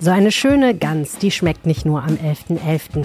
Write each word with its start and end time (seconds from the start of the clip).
So 0.00 0.12
eine 0.12 0.30
schöne 0.30 0.76
Gans, 0.76 1.18
die 1.18 1.32
schmeckt 1.32 1.66
nicht 1.66 1.84
nur 1.84 2.04
am 2.04 2.14
11.11. 2.14 2.60
.11. 2.60 3.04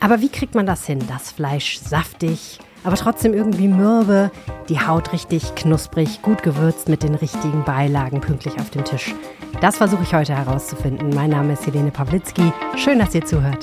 Aber 0.00 0.22
wie 0.22 0.30
kriegt 0.30 0.54
man 0.54 0.64
das 0.64 0.86
hin? 0.86 0.98
Das 1.06 1.30
Fleisch 1.30 1.78
saftig, 1.78 2.58
aber 2.82 2.96
trotzdem 2.96 3.34
irgendwie 3.34 3.68
mürbe, 3.68 4.30
die 4.70 4.80
Haut 4.80 5.12
richtig 5.12 5.54
knusprig, 5.54 6.22
gut 6.22 6.42
gewürzt 6.42 6.88
mit 6.88 7.02
den 7.02 7.14
richtigen 7.14 7.62
Beilagen 7.64 8.22
pünktlich 8.22 8.58
auf 8.58 8.70
dem 8.70 8.84
Tisch. 8.84 9.14
Das 9.60 9.76
versuche 9.76 10.02
ich 10.02 10.14
heute 10.14 10.34
herauszufinden. 10.34 11.10
Mein 11.10 11.28
Name 11.28 11.52
ist 11.52 11.66
Helene 11.66 11.90
Pawlitzki. 11.90 12.52
Schön, 12.76 12.98
dass 12.98 13.14
ihr 13.14 13.24
zuhört. 13.26 13.62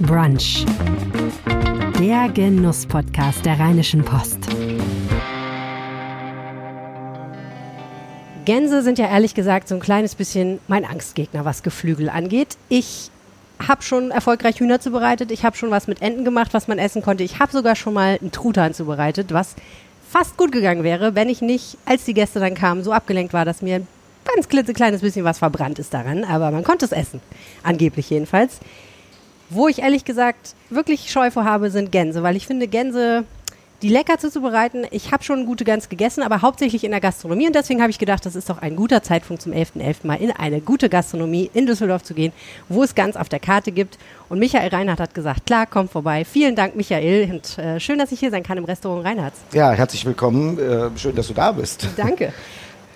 Brunch. 0.00 0.64
Der 2.00 2.28
Genuss-Podcast 2.30 3.44
der 3.44 3.60
Rheinischen 3.60 4.02
Post. 4.02 4.48
Gänse 8.50 8.82
sind 8.82 8.98
ja 8.98 9.06
ehrlich 9.06 9.34
gesagt 9.34 9.68
so 9.68 9.76
ein 9.76 9.80
kleines 9.80 10.16
bisschen 10.16 10.58
mein 10.66 10.84
Angstgegner, 10.84 11.44
was 11.44 11.62
Geflügel 11.62 12.08
angeht. 12.08 12.56
Ich 12.68 13.08
habe 13.64 13.82
schon 13.82 14.10
erfolgreich 14.10 14.58
Hühner 14.58 14.80
zubereitet. 14.80 15.30
Ich 15.30 15.44
habe 15.44 15.56
schon 15.56 15.70
was 15.70 15.86
mit 15.86 16.02
Enten 16.02 16.24
gemacht, 16.24 16.52
was 16.52 16.66
man 16.66 16.80
essen 16.80 17.00
konnte. 17.00 17.22
Ich 17.22 17.38
habe 17.38 17.52
sogar 17.52 17.76
schon 17.76 17.94
mal 17.94 18.18
einen 18.20 18.32
Truthahn 18.32 18.74
zubereitet, 18.74 19.32
was 19.32 19.54
fast 20.10 20.36
gut 20.36 20.50
gegangen 20.50 20.82
wäre, 20.82 21.14
wenn 21.14 21.28
ich 21.28 21.42
nicht, 21.42 21.78
als 21.84 22.04
die 22.06 22.12
Gäste 22.12 22.40
dann 22.40 22.56
kamen, 22.56 22.82
so 22.82 22.90
abgelenkt 22.90 23.32
war, 23.32 23.44
dass 23.44 23.62
mir 23.62 23.76
ein 23.76 23.86
ganz 24.24 24.48
klitzekleines 24.48 25.00
bisschen 25.00 25.24
was 25.24 25.38
verbrannt 25.38 25.78
ist 25.78 25.94
daran. 25.94 26.24
Aber 26.24 26.50
man 26.50 26.64
konnte 26.64 26.86
es 26.86 26.90
essen. 26.90 27.20
Angeblich 27.62 28.10
jedenfalls. 28.10 28.58
Wo 29.48 29.68
ich 29.68 29.78
ehrlich 29.78 30.04
gesagt 30.04 30.56
wirklich 30.70 31.12
Scheu 31.12 31.30
vor 31.30 31.44
habe, 31.44 31.70
sind 31.70 31.92
Gänse, 31.92 32.24
weil 32.24 32.34
ich 32.34 32.48
finde, 32.48 32.66
Gänse 32.66 33.22
die 33.82 33.88
lecker 33.88 34.18
zuzubereiten. 34.18 34.86
Ich 34.90 35.12
habe 35.12 35.24
schon 35.24 35.46
gute 35.46 35.64
Gans 35.64 35.88
gegessen, 35.88 36.22
aber 36.22 36.42
hauptsächlich 36.42 36.84
in 36.84 36.90
der 36.90 37.00
Gastronomie. 37.00 37.46
Und 37.46 37.54
deswegen 37.54 37.80
habe 37.80 37.90
ich 37.90 37.98
gedacht, 37.98 38.26
das 38.26 38.36
ist 38.36 38.50
doch 38.50 38.58
ein 38.58 38.76
guter 38.76 39.02
Zeitpunkt 39.02 39.42
zum 39.42 39.52
11.11. 39.52 39.80
.11. 39.80 40.06
mal 40.06 40.20
in 40.20 40.30
eine 40.30 40.60
gute 40.60 40.88
Gastronomie 40.88 41.50
in 41.54 41.66
Düsseldorf 41.66 42.02
zu 42.02 42.14
gehen, 42.14 42.32
wo 42.68 42.82
es 42.82 42.94
Gans 42.94 43.16
auf 43.16 43.28
der 43.28 43.40
Karte 43.40 43.72
gibt. 43.72 43.98
Und 44.28 44.38
Michael 44.38 44.68
Reinhardt 44.68 45.00
hat 45.00 45.14
gesagt, 45.14 45.46
klar, 45.46 45.66
komm 45.66 45.88
vorbei. 45.88 46.24
Vielen 46.24 46.56
Dank, 46.56 46.76
Michael. 46.76 47.30
Und 47.32 47.58
äh, 47.58 47.80
schön, 47.80 47.98
dass 47.98 48.12
ich 48.12 48.20
hier 48.20 48.30
sein 48.30 48.42
kann 48.42 48.58
im 48.58 48.64
Restaurant 48.64 49.04
Reinhardts. 49.06 49.40
Ja, 49.52 49.72
herzlich 49.72 50.04
willkommen. 50.04 50.58
Äh, 50.58 50.98
schön, 50.98 51.14
dass 51.14 51.28
du 51.28 51.34
da 51.34 51.52
bist. 51.52 51.86
Danke. 51.96 52.32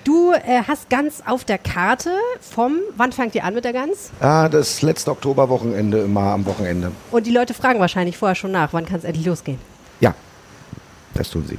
Du 0.05 0.33
äh, 0.33 0.63
hast 0.69 0.91
Gans 0.91 1.23
auf 1.27 1.47
der 1.47 1.57
Karte 1.57 2.11
vom, 2.39 2.77
wann 2.95 3.13
fangt 3.13 3.35
ihr 3.35 3.45
an 3.45 3.55
mit 3.55 3.65
der 3.65 3.73
Gans? 3.73 4.11
Ah, 4.21 4.51
das 4.51 4.83
letzte 4.83 5.11
Oktoberwochenende, 5.11 6.01
immer 6.03 6.33
am 6.33 6.45
Wochenende. 6.45 6.93
Und 7.11 7.27
die 7.27 7.31
Leute 7.31 7.55
fragen 7.55 7.81
wahrscheinlich 7.81 8.19
vorher 8.19 8.35
schon 8.35 8.53
nach, 8.53 8.75
wann 8.75 8.85
kann 8.85 8.99
es 8.99 9.05
endlich 9.05 9.25
losgehen? 9.25 9.59
Das 11.15 11.31
tun 11.31 11.45
sie. 11.47 11.59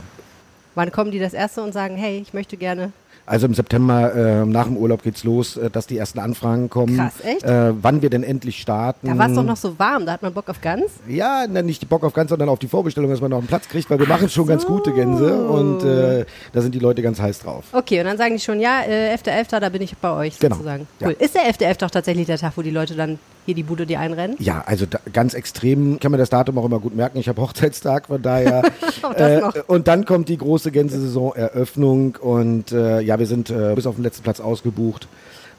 Wann 0.76 0.92
kommen 0.92 1.12
die 1.12 1.20
das 1.20 1.34
erste 1.34 1.62
und 1.62 1.74
sagen, 1.74 1.96
hey, 1.96 2.20
ich 2.20 2.34
möchte 2.34 2.58
gerne 2.58 2.92
also 3.28 3.48
im 3.48 3.56
September 3.56 4.14
äh, 4.14 4.46
nach 4.46 4.66
dem 4.66 4.78
Urlaub 4.78 5.02
geht's 5.02 5.24
los, 5.24 5.58
äh, 5.58 5.72
dass 5.72 5.88
die 5.88 5.98
ersten 5.98 6.20
Anfragen 6.20 6.70
kommen. 6.70 6.96
Krass, 6.96 7.14
echt? 7.24 7.44
Äh, 7.44 7.74
wann 7.82 8.02
wir 8.04 8.12
denn 8.12 8.24
endlich 8.24 8.62
starten. 8.62 9.08
Da 9.08 9.18
war 9.18 9.30
es 9.30 9.36
doch 9.36 9.44
noch 9.44 9.58
so 9.58 9.78
warm, 9.80 10.06
da 10.06 10.14
hat 10.14 10.22
man 10.22 10.34
Bock 10.34 10.48
auf 10.48 10.62
Gans? 10.62 10.92
Ja, 11.08 11.48
ne, 11.48 11.64
nicht 11.64 11.90
Bock 11.90 12.04
auf 12.04 12.14
Gans, 12.14 12.30
sondern 12.30 12.50
auf 12.50 12.60
die 12.60 12.68
Vorbestellung, 12.68 13.10
dass 13.10 13.22
man 13.22 13.32
noch 13.32 13.40
einen 13.40 13.48
Platz 13.48 13.68
kriegt, 13.68 13.90
weil 13.90 14.00
wir 14.00 14.08
machen 14.08 14.30
schon 14.30 14.46
so. 14.46 14.50
ganz 14.50 14.66
gute 14.66 14.92
Gänse 14.92 15.48
und 15.48 15.84
äh, 15.84 16.26
da 16.54 16.62
sind 16.62 16.76
die 16.76 16.80
Leute 16.80 17.02
ganz 17.02 17.20
heiß 17.20 17.40
drauf. 17.40 17.66
Okay, 17.72 18.00
und 18.00 18.06
dann 18.06 18.18
sagen 18.18 18.36
die 18.36 18.42
schon, 18.42 18.60
ja, 18.60 18.84
äh, 18.84 19.16
11.11., 19.16 19.60
da 19.60 19.70
bin 19.70 19.82
ich 19.82 19.98
bei 19.98 20.12
euch 20.12 20.38
genau. 20.38 20.56
sozusagen. 20.56 20.88
Cool. 21.02 21.16
Ja. 21.20 21.26
Ist 21.26 21.36
der 21.36 21.42
11.11. 21.44 21.86
auch 21.86 21.92
tatsächlich 21.92 22.28
der 22.28 22.38
Tag, 22.38 22.54
wo 22.56 22.62
die 22.62 22.70
Leute 22.70 22.96
dann 22.96 23.18
hier 23.46 23.56
die 23.56 23.64
Bude 23.64 23.86
die 23.86 23.98
einrennen? 23.98 24.36
Ja, 24.40 24.64
also 24.66 24.86
da, 24.86 25.00
ganz 25.14 25.34
extrem. 25.34 25.96
Ich 25.96 26.00
kann 26.00 26.12
mir 26.12 26.18
das 26.18 26.30
Datum 26.30 26.58
auch 26.58 26.66
immer 26.66 26.80
gut 26.80 26.96
merken. 26.96 27.18
Ich 27.18 27.30
habe 27.30 27.42
Hochzeitstag, 27.42 28.08
von 28.08 28.22
daher. 28.22 28.64
äh, 29.16 29.42
und 29.68 29.88
dann 29.88 30.06
kommt 30.06 30.30
die 30.30 30.38
große 30.38 30.72
Gänsesaison 30.72 31.36
Eröffnung 31.36 32.16
und 32.16 32.72
äh, 32.72 33.02
ja, 33.02 33.20
wir 33.20 33.28
sind 33.28 33.50
äh, 33.50 33.74
bis 33.76 33.86
auf 33.86 33.96
den 33.96 34.04
letzten 34.04 34.24
Platz 34.24 34.40
ausgebucht. 34.40 35.08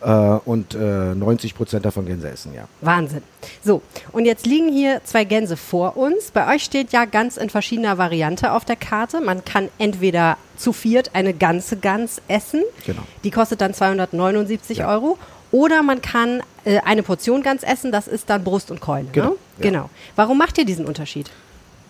Äh, 0.02 0.10
und 0.44 0.74
90 0.74 1.50
äh, 1.50 1.54
Prozent 1.54 1.84
davon 1.86 2.06
Gänse 2.06 2.28
essen, 2.28 2.52
ja. 2.54 2.68
Wahnsinn. 2.82 3.22
So, 3.64 3.80
und 4.12 4.26
jetzt 4.26 4.44
liegen 4.44 4.70
hier 4.70 5.00
zwei 5.04 5.24
Gänse 5.24 5.56
vor 5.56 5.96
uns. 5.96 6.30
Bei 6.32 6.54
euch 6.54 6.64
steht 6.64 6.92
ja 6.92 7.06
ganz 7.06 7.38
in 7.38 7.48
verschiedener 7.48 7.96
Variante 7.96 8.52
auf 8.52 8.64
der 8.66 8.76
Karte. 8.76 9.22
Man 9.22 9.44
kann 9.44 9.68
entweder 9.78 10.36
zu 10.58 10.72
viert 10.72 11.14
eine 11.14 11.32
ganze 11.32 11.78
Gans 11.78 12.20
essen. 12.28 12.62
Genau. 12.84 13.02
Die 13.24 13.30
kostet 13.30 13.62
dann 13.62 13.72
279 13.72 14.78
ja. 14.78 14.88
Euro. 14.88 15.18
Oder 15.56 15.82
man 15.82 16.02
kann 16.02 16.42
äh, 16.66 16.80
eine 16.80 17.02
Portion 17.02 17.42
ganz 17.42 17.62
essen, 17.62 17.90
das 17.90 18.08
ist 18.08 18.28
dann 18.28 18.44
Brust 18.44 18.70
und 18.70 18.82
Keule. 18.82 19.06
Genau. 19.10 19.30
Ne? 19.30 19.32
Ja. 19.56 19.62
genau. 19.62 19.90
Warum 20.14 20.36
macht 20.36 20.58
ihr 20.58 20.66
diesen 20.66 20.84
Unterschied? 20.84 21.30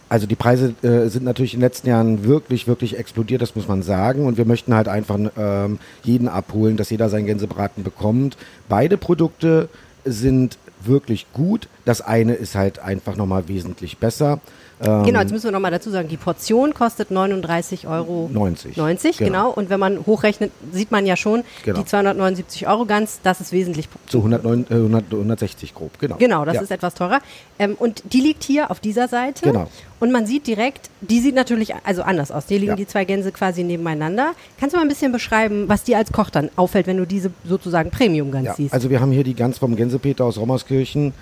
Also 0.08 0.28
die 0.28 0.36
Preise 0.36 0.72
äh, 0.82 1.08
sind 1.08 1.24
natürlich 1.24 1.52
in 1.52 1.58
den 1.58 1.66
letzten 1.66 1.88
Jahren 1.88 2.22
wirklich, 2.22 2.68
wirklich 2.68 2.96
explodiert, 2.96 3.42
das 3.42 3.56
muss 3.56 3.66
man 3.66 3.82
sagen. 3.82 4.24
Und 4.24 4.38
wir 4.38 4.44
möchten 4.44 4.72
halt 4.72 4.86
einfach 4.86 5.18
ähm, 5.36 5.80
jeden 6.04 6.28
abholen, 6.28 6.76
dass 6.76 6.90
jeder 6.90 7.08
seinen 7.08 7.26
Gänsebraten 7.26 7.82
bekommt. 7.82 8.36
Beide 8.68 8.98
Produkte 8.98 9.68
sind 10.04 10.58
wirklich 10.84 11.26
gut. 11.32 11.66
Das 11.84 12.00
eine 12.02 12.34
ist 12.34 12.54
halt 12.54 12.78
einfach 12.78 13.16
nochmal 13.16 13.48
wesentlich 13.48 13.98
besser. 13.98 14.38
Ähm, 14.82 15.04
genau, 15.04 15.20
jetzt 15.20 15.32
müssen 15.32 15.44
wir 15.44 15.52
nochmal 15.52 15.70
dazu 15.70 15.90
sagen, 15.90 16.08
die 16.08 16.18
Portion 16.18 16.74
kostet 16.74 17.10
39,90 17.10 17.88
Euro. 17.88 18.28
90. 18.32 18.76
90, 18.76 19.16
genau. 19.16 19.30
genau. 19.30 19.50
Und 19.50 19.70
wenn 19.70 19.80
man 19.80 20.04
hochrechnet, 20.04 20.52
sieht 20.72 20.90
man 20.90 21.06
ja 21.06 21.16
schon, 21.16 21.44
genau. 21.64 21.78
die 21.78 21.84
279 21.86 22.68
Euro 22.68 22.84
ganz, 22.84 23.20
das 23.22 23.40
ist 23.40 23.52
wesentlich. 23.52 23.88
Zu 24.06 24.18
109, 24.18 24.66
äh, 24.68 24.74
100, 24.74 25.04
160 25.12 25.74
grob, 25.74 25.98
genau. 25.98 26.16
Genau, 26.16 26.44
das 26.44 26.56
ja. 26.56 26.60
ist 26.62 26.70
etwas 26.70 26.94
teurer. 26.94 27.20
Ähm, 27.58 27.74
und 27.78 28.02
die 28.12 28.20
liegt 28.20 28.44
hier 28.44 28.70
auf 28.70 28.80
dieser 28.80 29.08
Seite. 29.08 29.46
Genau. 29.46 29.68
Und 29.98 30.12
man 30.12 30.26
sieht 30.26 30.46
direkt, 30.46 30.90
die 31.00 31.20
sieht 31.20 31.34
natürlich 31.34 31.74
also 31.84 32.02
anders 32.02 32.30
aus. 32.30 32.44
Hier 32.48 32.58
liegen 32.58 32.72
ja. 32.72 32.76
die 32.76 32.86
zwei 32.86 33.06
Gänse 33.06 33.32
quasi 33.32 33.64
nebeneinander. 33.64 34.32
Kannst 34.60 34.74
du 34.74 34.78
mal 34.78 34.82
ein 34.82 34.88
bisschen 34.88 35.10
beschreiben, 35.10 35.68
was 35.68 35.84
dir 35.84 35.96
als 35.96 36.12
Koch 36.12 36.28
dann 36.28 36.50
auffällt, 36.56 36.86
wenn 36.86 36.98
du 36.98 37.06
diese 37.06 37.30
sozusagen 37.48 37.90
Premium-Gans 37.90 38.46
ja, 38.46 38.54
siehst? 38.54 38.74
Also 38.74 38.90
wir 38.90 39.00
haben 39.00 39.12
hier 39.12 39.24
die 39.24 39.34
Gans 39.34 39.56
vom 39.56 39.74
Gänsepeter 39.74 40.26
aus 40.26 40.36
Rommerskirchen 40.36 41.14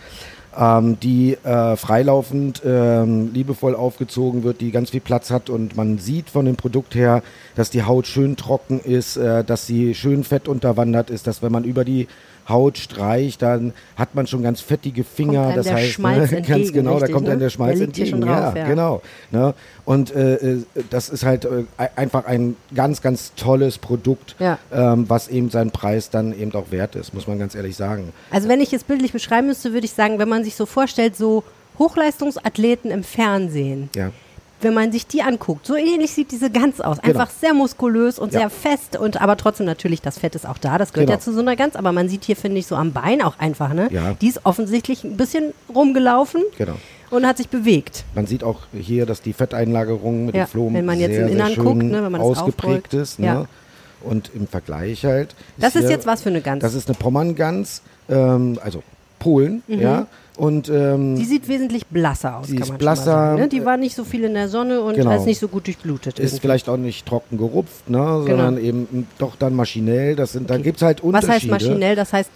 ähm, 0.59 0.99
die 1.01 1.37
äh, 1.45 1.77
freilaufend 1.77 2.63
ähm, 2.65 3.33
liebevoll 3.33 3.75
aufgezogen 3.75 4.43
wird, 4.45 4.61
die 4.61 4.71
ganz 4.71 4.91
viel 4.91 5.01
Platz 5.01 5.31
hat 5.31 5.51
und 5.51 5.77
man 5.77 5.99
sieht 5.99 6.31
von 6.31 6.45
dem 6.45 6.57
Produkt 6.57 6.95
her, 6.95 7.23
dass 7.55 7.71
die 7.71 7.83
Haut 7.83 8.07
schön 8.07 8.37
trocken 8.37 8.81
ist, 8.81 9.17
äh, 9.17 9.45
dass 9.45 9.67
sie 9.67 9.95
schön 9.95 10.25
fett 10.25 10.49
unterwandert 10.49 11.11
ist, 11.11 11.27
dass 11.27 11.43
wenn 11.43 11.53
man 11.53 11.65
über 11.65 11.85
die 11.85 12.09
Haut 12.49 12.79
streicht, 12.79 13.43
dann 13.43 13.73
hat 13.97 14.15
man 14.15 14.27
schon 14.27 14.43
ganz 14.43 14.61
fettige 14.61 15.05
Finger. 15.05 15.53
Das 15.55 15.71
heißt, 15.71 15.93
Schmalz 15.93 16.31
ne, 16.31 16.37
entgegen, 16.39 16.59
ganz 16.59 16.73
genau, 16.73 16.93
richtig, 16.93 17.09
da 17.09 17.15
kommt 17.15 17.25
ne? 17.25 17.31
dann 17.31 17.41
der 17.41 17.51
Schmalz 17.51 17.79
der 17.79 17.87
entgegen. 17.87 18.21
Drauf, 18.21 18.55
ja, 18.55 18.57
ja, 18.57 18.69
genau. 18.69 19.03
Ne? 19.31 19.55
Und 19.85 20.15
äh, 20.15 20.35
äh, 20.35 20.65
das 20.91 21.09
ist 21.09 21.25
halt 21.25 21.45
äh, 21.47 21.65
einfach 21.97 22.27
ein 22.27 22.57
ganz, 22.75 23.01
ganz 23.03 23.33
tolles 23.35 23.79
Produkt, 23.79 24.37
ja. 24.39 24.59
ähm, 24.73 25.09
was 25.09 25.29
eben 25.29 25.51
seinen 25.51 25.71
Preis 25.71 26.11
dann 26.11 26.39
eben 26.39 26.55
auch 26.55 26.71
wert 26.71 26.97
ist, 26.97 27.15
muss 27.15 27.27
man 27.27 27.39
ganz 27.39 27.55
ehrlich 27.55 27.77
sagen. 27.77 28.13
Also 28.31 28.49
wenn 28.49 28.61
ich 28.61 28.73
es 28.73 28.85
bildlich 28.85 29.13
beschreiben 29.13 29.47
müsste, 29.47 29.73
würde 29.73 29.87
ich 29.87 29.93
sagen, 29.93 30.19
wenn 30.19 30.29
man 30.29 30.44
sich 30.45 30.55
so 30.57 30.67
vorstellt, 30.67 31.17
so 31.17 31.43
Hochleistungsathleten 31.79 32.91
im 32.91 33.03
Fernsehen. 33.05 33.91
Ja 33.95 34.11
wenn 34.61 34.73
man 34.73 34.93
sich 34.93 35.07
die 35.07 35.21
anguckt, 35.21 35.67
so 35.67 35.75
ähnlich 35.77 36.13
sieht 36.13 36.31
diese 36.33 36.49
Gans 36.49 36.81
aus. 36.81 36.97
Genau. 37.03 37.21
Einfach 37.21 37.31
sehr 37.39 37.53
muskulös 37.53 38.19
und 38.19 38.33
Ja. 38.33 38.41
sehr 38.41 38.51
fest 38.51 38.97
und 38.97 39.21
aber 39.21 39.37
trotzdem 39.37 39.67
natürlich, 39.67 40.01
das 40.01 40.19
Fett 40.21 40.35
ist 40.35 40.47
auch 40.49 40.57
da, 40.57 40.79
das 40.79 40.95
gehört 40.95 41.09
Genau. 41.09 41.19
ja 41.19 41.23
zu 41.23 41.35
so 41.35 41.41
einer 41.41 41.55
Gans, 41.55 41.77
aber 41.77 41.93
man 41.93 42.09
sieht 42.09 42.25
hier, 42.25 42.35
finde 42.35 42.61
ich, 42.61 42.67
so 42.67 42.75
am 42.75 42.93
Bein 42.93 43.21
auch 43.21 43.39
einfach, 43.39 43.75
ne? 43.75 43.89
Ja. 43.91 44.15
Die 44.23 44.27
ist 44.29 44.41
offensichtlich 44.45 45.05
ein 45.05 45.19
bisschen 45.19 45.53
rumgelaufen 45.75 46.43
Genau. 46.57 46.77
und 47.11 47.27
hat 47.27 47.37
sich 47.37 47.51
bewegt. 47.51 48.05
Man 48.15 48.27
sieht 48.27 48.43
auch 48.43 48.61
hier, 48.73 49.05
dass 49.05 49.21
die 49.21 49.35
Fetteinlagerung 49.35 50.25
mit 50.27 50.35
Ja, 50.35 50.45
den 50.45 50.49
Flomen 50.49 50.77
wenn 50.77 50.87
man 50.87 50.99
jetzt 50.99 51.15
sehr, 51.15 51.27
im 51.27 51.33
Innern 51.35 51.55
guckt, 51.57 51.83
ne, 51.83 52.03
wenn 52.03 52.13
man 52.13 52.23
ausgeprägt 52.23 52.87
aufrollt. 52.87 52.95
ist. 52.95 53.19
Ne? 53.19 53.27
Ja. 53.27 53.47
Und 54.01 54.31
im 54.35 54.47
Vergleich 54.47 55.05
halt. 55.05 55.35
Das 55.59 55.75
ist 55.75 55.83
hier- 55.83 55.91
jetzt 55.91 56.07
was 56.07 56.23
für 56.23 56.31
eine 56.31 56.41
Gans? 56.41 56.63
Das 56.63 56.73
ist 56.73 56.89
eine 56.89 56.97
Pommern-Gans, 56.97 57.83
ähm, 58.09 58.59
also 58.65 58.83
Polen, 59.19 59.63
ja. 59.69 60.07
Und 60.37 60.69
ähm, 60.69 61.13
Mhm. 61.13 61.17
Die 61.17 61.25
sieht 61.27 61.47
wesentlich 61.49 61.87
blasser 61.87 62.39
aus, 62.39 62.49
Die 62.49 62.57
ist 62.57 62.77
blasser, 62.77 63.05
sagen. 63.05 63.41
Ne? 63.43 63.49
Die 63.49 63.65
war 63.65 63.77
nicht 63.77 63.95
so 63.95 64.03
viel 64.03 64.25
in 64.25 64.35
der 64.35 64.49
Sonne 64.49 64.81
und 64.81 64.95
Genau. 64.97 65.15
ist 65.17 65.27
nicht 65.27 65.39
so 65.39 65.47
gut 65.47 65.67
durchblutet. 65.69 66.19
ist 66.19 66.33
irgendwie. 66.33 66.41
vielleicht 66.41 66.69
auch 66.69 66.77
nicht 66.77 67.07
trocken 67.07 67.39
gerupft, 67.39 67.89
ne, 67.89 68.25
sondern 68.27 68.59
eben 68.59 69.07
doch 69.19 69.37
dann 69.37 69.55
maschinell. 69.55 70.17
Das 70.17 70.33
sind, 70.33 70.51
da 70.51 70.55
Okay. 70.55 70.65
gibt 70.65 70.79
es 70.79 70.83
halt 70.83 70.99
Was 70.99 71.05
Unterschiede. 71.05 71.33
heißt 71.55 71.65
maschinell? 71.67 71.95
Das 71.95 72.13
heißt, 72.13 72.31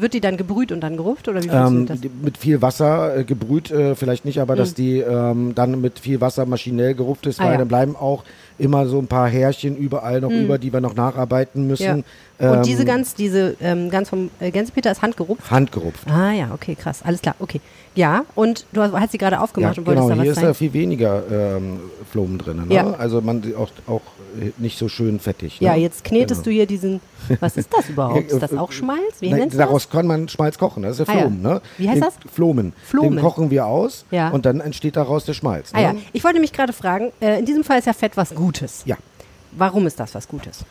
wird 0.00 0.14
die 0.14 0.20
dann 0.22 0.38
gebrüht 0.38 0.72
und 0.72 0.80
dann 0.80 0.96
gerupft 0.96 1.28
oder 1.28 1.42
wie 1.42 1.48
Ähm, 1.48 1.84
das? 1.86 1.98
mit 2.22 2.38
viel 2.38 2.62
Wasser 2.62 3.18
äh, 3.18 3.24
gebrüht, 3.24 3.70
äh, 3.70 3.94
vielleicht 3.96 4.24
nicht, 4.24 4.40
aber 4.40 4.56
dass 4.56 4.70
Mhm. 4.70 4.74
die 4.76 4.98
ähm, 5.00 5.54
dann 5.54 5.78
mit 5.80 5.98
viel 5.98 6.22
Wasser 6.22 6.46
maschinell 6.46 6.94
gerupft 6.94 7.26
ist, 7.26 7.38
Ah, 7.38 7.44
weil 7.44 7.52
ja. 7.52 7.58
dann 7.58 7.68
bleiben 7.68 7.96
auch 7.96 8.24
immer 8.58 8.86
so 8.86 8.98
ein 8.98 9.08
paar 9.08 9.28
Härchen 9.28 9.76
überall 9.76 10.20
noch 10.20 10.30
über, 10.30 10.56
die 10.58 10.72
wir 10.72 10.80
noch 10.80 10.94
nacharbeiten 10.94 11.66
müssen. 11.66 11.96
Mhm. 11.98 12.04
Ja. 12.38 12.52
Ähm, 12.52 12.58
Und 12.58 12.66
diese 12.66 12.84
Gans, 12.84 13.14
diese 13.14 13.56
ähm, 13.60 13.90
Gans 13.90 14.08
vom 14.08 14.30
äh, 14.40 14.50
Gänsepeter 14.50 14.90
ist 14.90 15.02
handgerupft? 15.02 15.50
handgerupft. 15.50 16.08
Ah 16.08 16.32
ja, 16.32 16.50
okay, 16.54 16.74
krass. 16.74 17.00
Alles 17.04 17.20
klar, 17.22 17.34
okay. 17.42 17.60
Ja, 17.94 18.24
und 18.34 18.64
du 18.72 18.80
hast, 18.80 18.92
hast 18.94 19.12
sie 19.12 19.18
gerade 19.18 19.38
aufgemacht 19.40 19.76
und 19.76 19.86
wolltest 19.86 20.06
genau, 20.08 20.16
da 20.16 20.22
hier 20.22 20.30
was 20.32 20.38
ist 20.38 20.42
ja 20.42 20.54
viel 20.54 20.72
weniger 20.72 21.22
ähm, 21.30 21.80
Flomen 22.10 22.38
drin. 22.38 22.64
Ne? 22.68 22.74
Ja. 22.74 22.92
Also 22.94 23.20
man 23.20 23.42
auch, 23.58 23.68
auch 23.86 24.00
äh, 24.40 24.52
nicht 24.56 24.78
so 24.78 24.88
schön 24.88 25.20
fettig. 25.20 25.60
Ne? 25.60 25.66
Ja, 25.66 25.74
jetzt 25.74 26.02
knetest 26.04 26.44
Genau. 26.44 26.44
du 26.44 26.50
hier 26.52 26.66
diesen, 26.66 27.00
was 27.40 27.58
ist 27.58 27.70
das 27.72 27.88
überhaupt? 27.90 28.30
Ist 28.32 28.40
das 28.40 28.54
auch 28.56 28.72
Schmalz? 28.72 29.20
Wie 29.20 29.28
Nein, 29.30 29.50
daraus 29.50 29.82
das? 29.88 29.92
kann 29.92 30.06
man 30.06 30.28
Schmalz 30.30 30.56
kochen, 30.56 30.82
das 30.84 30.98
ist 30.98 31.06
ja 31.06 31.12
Ah 31.12 31.16
ja. 31.18 31.20
Flomen. 31.22 31.42
Ne? 31.42 31.60
Wie 31.76 31.86
heißt 31.88 31.96
Den, 31.96 32.04
das? 32.04 32.14
Flomen. 32.32 32.72
Flomen. 32.86 33.16
Den 33.16 33.20
kochen 33.22 33.50
wir 33.50 33.66
aus 33.66 34.06
Ja. 34.10 34.30
und 34.30 34.46
dann 34.46 34.60
entsteht 34.60 34.96
daraus 34.96 35.26
der 35.26 35.34
Schmalz. 35.34 35.70
Ah 35.74 35.80
ja, 35.82 35.92
ne? 35.92 36.00
ich 36.14 36.24
wollte 36.24 36.40
mich 36.40 36.54
gerade 36.54 36.72
fragen, 36.72 37.12
äh, 37.20 37.38
in 37.40 37.44
diesem 37.44 37.62
Fall 37.64 37.78
ist 37.78 37.86
ja 37.86 37.92
Fett 37.92 38.16
was 38.16 38.34
Gutes. 38.34 38.82
ja. 38.86 38.96
Warum 39.54 39.86
ist 39.86 40.00
das 40.00 40.14
was 40.14 40.26
Gutes? 40.28 40.64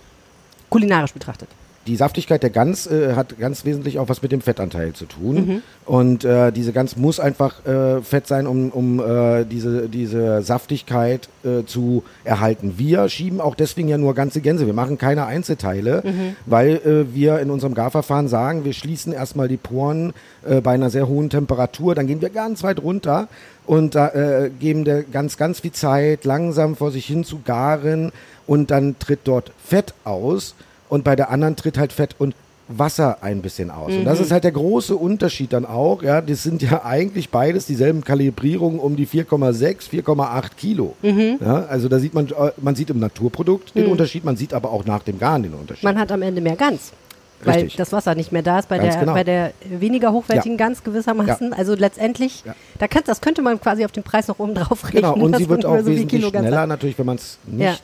Kulinarisch 0.72 1.14
betrachtet. 1.14 1.50
Die 1.88 1.95
Saftigkeit 1.95 2.44
der 2.44 2.51
Gans 2.51 2.86
äh, 2.86 3.16
hat 3.16 3.39
ganz 3.39 3.66
wesentlich 3.66 3.98
auch 3.98 4.07
was 4.07 4.22
mit 4.22 4.31
dem 4.31 4.42
Fettanteil 4.42 4.94
zu 4.94 5.06
tun. 5.06 5.63
Und 5.86 6.24
äh, 6.24 6.51
diese 6.51 6.74
Gans 6.74 6.95
muss 6.95 7.19
einfach 7.19 7.66
äh, 7.66 8.01
fett 8.01 8.28
sein, 8.28 8.45
um, 8.45 8.69
um 8.69 9.00
äh, 9.00 9.45
diese, 9.45 9.89
diese 9.89 10.44
Saftigkeit 10.44 11.28
äh, 11.44 11.66
zu 11.66 12.04
erhalten. 12.24 12.75
Wir 12.78 13.10
schieben 13.10 13.42
auch 13.42 13.56
deswegen 13.56 13.88
ja 13.88 13.98
nur 13.98 14.13
ganze 14.13 14.42
Gänse. 14.42 14.68
Wir 14.68 14.74
machen 14.74 14.98
keine 15.00 15.25
Einzelteile, 15.25 16.04
weil 16.45 16.75
äh, 16.75 17.16
wir 17.16 17.39
in 17.39 17.50
unserem 17.50 17.74
Garverfahren 17.74 18.27
sagen, 18.27 18.63
wir 18.63 18.74
schließen 18.74 19.12
erstmal 19.12 19.48
die 19.48 19.57
Poren 19.57 20.13
bei 20.63 20.72
einer 20.72 20.89
sehr 20.89 21.07
hohen 21.07 21.30
Temperatur, 21.30 21.94
dann 21.94 22.07
gehen 22.07 22.22
wir 22.22 22.31
ganz 22.31 22.63
weit 22.63 22.81
runter 22.81 23.27
und 23.68 23.95
geben 24.60 24.86
der 24.86 25.04
ganz, 25.04 25.38
ganz 25.38 25.60
viel 25.60 25.72
Zeit, 25.72 26.25
langsam 26.25 26.75
vor 26.75 26.89
sich 26.89 27.06
hin 27.06 27.24
zu 27.24 27.42
garen 27.45 28.12
und 28.48 28.72
dann 28.72 28.98
tritt 28.98 29.22
dort 29.25 29.51
Fett 29.63 29.94
aus 30.04 30.56
und 30.92 31.06
bei 31.06 31.16
der 31.16 31.30
anderen 31.32 31.56
tritt 31.56 31.78
halt 31.78 31.94
Fett 31.94 32.16
und 32.20 32.36
Wasser 32.68 33.18
ein 33.22 33.42
bisschen 33.42 33.72
aus. 33.72 33.92
Und 33.94 34.06
das 34.06 34.20
ist 34.20 34.32
halt 34.32 34.44
der 34.44 34.52
große 34.52 34.96
Unterschied 34.96 35.52
dann 35.54 35.66
auch. 35.66 36.04
Ja, 36.04 36.22
das 36.22 36.44
sind 36.44 36.62
ja 36.62 36.84
eigentlich 36.86 37.30
beides 37.30 37.66
dieselben 37.66 38.04
Kalibrierungen 38.04 38.80
um 38.80 38.96
die 38.96 39.08
4,6, 39.08 39.90
4,8 39.90 40.50
Kilo. 40.58 40.96
Ja, 41.02 41.66
also 41.70 41.88
da 41.90 41.98
sieht 42.00 42.14
man, 42.14 42.28
äh, 42.28 42.52
man 42.58 42.76
sieht 42.76 42.90
im 42.90 43.00
Naturprodukt 43.00 43.74
den 43.76 43.88
Unterschied, 43.88 44.24
man 44.26 44.36
sieht 44.36 44.54
aber 44.54 44.72
auch 44.72 44.86
nach 44.86 45.04
dem 45.04 45.18
Garen 45.18 45.44
den 45.44 45.54
Unterschied. 45.54 45.84
Man 45.84 45.98
hat 45.98 46.12
am 46.12 46.22
Ende 46.22 46.42
mehr 46.42 46.56
Gans. 46.58 46.92
Weil 47.44 47.56
Richtig. 47.56 47.78
das 47.78 47.92
Wasser 47.92 48.14
nicht 48.14 48.32
mehr 48.32 48.44
da 48.44 48.60
ist 48.60 48.70
bei 48.70 48.78
Ganz 48.78 48.94
der, 48.94 49.00
genau. 49.00 49.14
bei 49.14 49.24
der 49.24 49.54
weniger 49.64 50.12
hochwertigen 50.12 50.58
Gans 50.58 50.84
gewissermaßen. 50.84 51.54
Also 51.54 51.74
letztendlich, 51.74 52.44
Ja. 52.46 52.54
da 52.80 52.88
kann, 52.88 53.02
das 53.06 53.20
könnte 53.22 53.42
man 53.42 53.60
quasi 53.60 53.84
auf 53.84 53.92
den 53.92 54.04
Preis 54.04 54.28
noch 54.28 54.40
oben 54.40 54.54
drauf 54.56 54.84
rechnen. 54.86 55.02
Genau, 55.14 55.16
und 55.16 55.36
sie 55.38 55.50
wird 55.50 55.66
auch 55.66 55.84
wesentlich 55.86 56.24
schneller, 56.26 56.68
natürlich, 56.68 57.00
wenn 57.00 57.06
man 57.08 57.16
es 57.16 57.40
nicht, 57.48 57.64
Ja. 57.64 57.76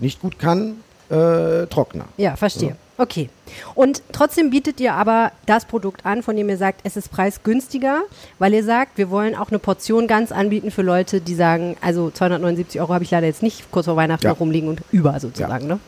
nicht 0.00 0.20
gut 0.20 0.38
kann, 0.38 0.76
äh, 1.10 1.66
trockener. 1.66 2.04
Ja, 2.16 2.36
verstehe. 2.36 2.76
Okay. 2.98 3.28
Und 3.74 4.02
trotzdem 4.12 4.48
bietet 4.50 4.80
ihr 4.80 4.94
aber 4.94 5.30
das 5.44 5.66
Produkt 5.66 6.06
an, 6.06 6.22
von 6.22 6.34
dem 6.34 6.48
ihr 6.48 6.56
sagt, 6.56 6.80
es 6.84 6.96
ist 6.96 7.10
preisgünstiger, 7.10 8.02
weil 8.38 8.54
ihr 8.54 8.64
sagt, 8.64 8.96
wir 8.96 9.10
wollen 9.10 9.34
auch 9.34 9.50
eine 9.50 9.58
Portion 9.58 10.06
ganz 10.06 10.32
anbieten 10.32 10.70
für 10.70 10.82
Leute, 10.82 11.20
die 11.20 11.34
sagen, 11.34 11.76
also 11.82 12.10
279 12.10 12.80
Euro 12.80 12.94
habe 12.94 13.04
ich 13.04 13.10
leider 13.10 13.26
jetzt 13.26 13.42
nicht 13.42 13.70
kurz 13.70 13.84
vor 13.84 13.96
Weihnachten 13.96 14.24
Ja. 14.24 14.30
noch 14.32 14.40
rumliegen 14.40 14.68
und 14.70 14.80
über 14.92 15.18
sozusagen, 15.20 15.66
ne? 15.66 15.78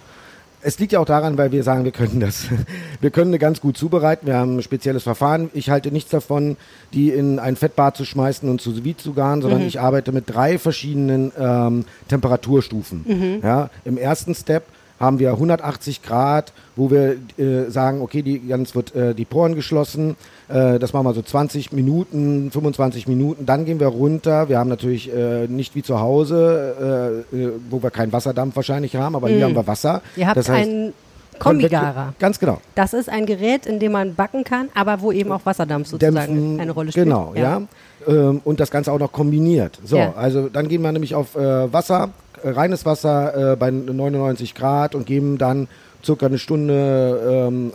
Es 0.61 0.81
liegt 0.81 0.91
ja 0.91 0.99
auch 0.99 1.05
daran, 1.07 1.39
weil 1.39 1.53
wir 1.53 1.63
sagen, 1.63 1.85
wir 1.85 1.93
können 1.93 2.19
das, 2.19 2.47
wir 3.01 3.11
können 3.11 3.31
eine 3.31 3.39
ganz 3.39 3.61
gut 3.61 3.77
zubereiten. 3.79 4.27
Wir 4.27 4.37
haben 4.37 4.57
ein 4.57 4.63
spezielles 4.63 5.05
Verfahren. 5.05 5.51
Ich 5.55 5.71
halte 5.71 5.93
nichts 5.93 6.11
davon, 6.11 6.57
die 6.93 7.11
in 7.11 7.39
ein 7.39 7.55
Fettbad 7.55 7.97
zu 7.97 8.05
schmeißen 8.05 8.49
und 8.51 8.61
zu 8.61 8.73
sous 8.73 8.97
zu 8.97 9.15
garen, 9.15 9.41
sondern 9.41 9.63
ich 9.63 9.79
arbeite 9.81 10.11
mit 10.11 10.25
drei 10.29 10.59
verschiedenen 10.59 11.31
ähm, 11.39 11.85
Temperaturstufen. 12.09 13.41
Ja, 13.43 13.71
Im 13.85 13.97
ersten 13.97 14.35
Step 14.35 14.65
haben 15.01 15.19
wir 15.19 15.31
180 15.33 16.03
Grad, 16.03 16.53
wo 16.77 16.91
wir 16.91 17.17
äh, 17.39 17.71
sagen, 17.71 18.01
okay, 18.03 18.23
die 18.23 18.41
ganz 18.41 18.75
wird 18.75 18.95
äh, 18.95 19.15
die 19.15 19.25
Poren 19.25 19.55
geschlossen. 19.55 20.17
Äh, 20.49 20.79
das 20.79 20.93
machen 20.93 21.07
wir 21.07 21.15
so 21.15 21.23
20 21.23 21.73
Minuten, 21.73 22.51
25 22.51 23.07
Minuten. 23.09 23.47
Dann 23.47 23.65
gehen 23.65 23.81
wir 23.81 23.87
runter. 23.89 24.49
Wir 24.49 24.59
haben 24.59 24.69
natürlich 24.69 25.13
äh, 25.15 25.47
nicht 25.47 25.75
wie 25.75 25.83
zu 25.83 26.01
Hause, 26.01 27.25
äh, 27.33 27.37
äh, 27.37 27.53
wo 27.71 27.83
wir 27.83 27.91
keinen 27.91 28.13
Wasserdampf 28.13 28.57
wahrscheinlich 28.57 28.97
haben, 28.97 29.15
aber 29.17 29.29
hier 29.29 29.45
haben 29.45 29.55
wir 29.55 29.67
Wasser. 29.67 30.03
Ihr 30.17 30.27
habt 30.27 30.37
Das 30.37 30.49
heißt, 30.49 30.69
einen 30.69 30.93
Kombigarer. 31.39 32.15
Ganz 32.19 32.39
genau. 32.39 32.61
Das 32.75 32.93
ist 32.93 33.09
ein 33.09 33.25
Gerät, 33.27 33.67
in 33.67 33.79
dem 33.79 33.93
man 33.93 34.15
backen 34.15 34.45
kann, 34.45 34.69
aber 34.75 35.01
wo 35.01 35.13
eben 35.13 35.31
auch 35.33 35.45
Wasserdampf 35.45 35.89
sozusagen 35.89 36.17
Dämpfen, 36.17 36.61
eine 36.61 36.73
Rolle 36.73 36.91
spielt. 36.91 37.07
Genau, 37.07 37.33
ja. 37.37 37.63
Ähm, 38.07 38.41
und 38.45 38.61
das 38.61 38.71
Ganze 38.71 38.93
auch 38.93 38.99
noch 38.99 39.13
kombiniert. 39.13 39.79
So, 39.85 39.97
Ja. 39.97 40.15
also 40.17 40.49
dann 40.49 40.69
gehen 40.69 40.83
wir 40.83 40.91
nämlich 40.93 41.15
auf 41.15 41.37
äh, 41.37 41.73
Wasser, 41.73 42.11
reines 42.45 42.85
Wasser 42.87 43.53
äh, 43.53 43.57
bei 43.57 43.71
99 43.71 44.55
Grad 44.55 44.95
und 44.95 45.07
geben 45.07 45.39
dann 45.39 45.69
circa 46.05 46.27
eine 46.27 46.39
Stunde, 46.39 47.49
ähm, 47.49 47.73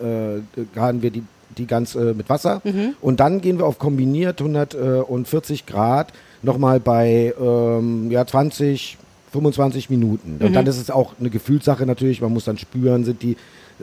äh, 0.58 0.62
garen 0.76 1.02
wir 1.02 1.12
die, 1.12 1.24
die 1.58 1.68
ganz 1.68 1.96
äh, 1.96 2.14
mit 2.14 2.30
Wasser. 2.30 2.62
Mhm. 2.64 2.96
Und 3.02 3.20
dann 3.20 3.42
gehen 3.42 3.58
wir 3.60 3.66
auf 3.66 3.80
kombiniert 3.80 4.42
140 4.42 5.66
Grad 5.66 6.14
nochmal 6.42 6.80
bei 6.80 7.34
ähm, 7.40 8.10
ja, 8.12 8.26
20, 8.26 8.98
25 9.32 9.90
Minuten. 9.90 10.38
Und 10.40 10.50
Mhm. 10.50 10.54
dann 10.54 10.68
ist 10.68 10.80
es 10.80 10.90
auch 10.92 11.14
eine 11.20 11.30
Gefühlssache 11.30 11.86
natürlich. 11.86 12.22
Man 12.22 12.34
muss 12.34 12.46
dann 12.46 12.58
spüren, 12.58 13.04
sind 13.04 13.22
die, 13.22 13.36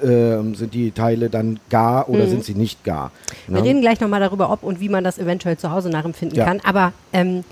ähm, 0.03 0.55
sind 0.55 0.75
die 0.75 0.93
Teile 0.93 1.29
dann 1.31 1.59
gar 1.71 2.09
oder 2.09 2.27
sind 2.29 2.44
sie 2.44 2.55
nicht 2.55 2.85
gar. 2.85 3.11
Mhm. 3.49 3.55
Wir 3.55 3.62
Ne? 3.62 3.69
reden 3.69 3.81
gleich 3.81 4.00
nochmal 4.00 4.21
darüber, 4.21 4.50
ob 4.53 4.62
und 4.62 4.81
wie 4.81 4.88
man 4.88 5.05
das 5.05 5.19
eventuell 5.19 5.56
zu 5.56 5.71
Hause 5.71 5.91
nachempfinden 5.91 6.38
Ja. 6.38 6.44
kann. 6.44 6.61
Aber 6.65 6.93
ähm, 7.12 7.44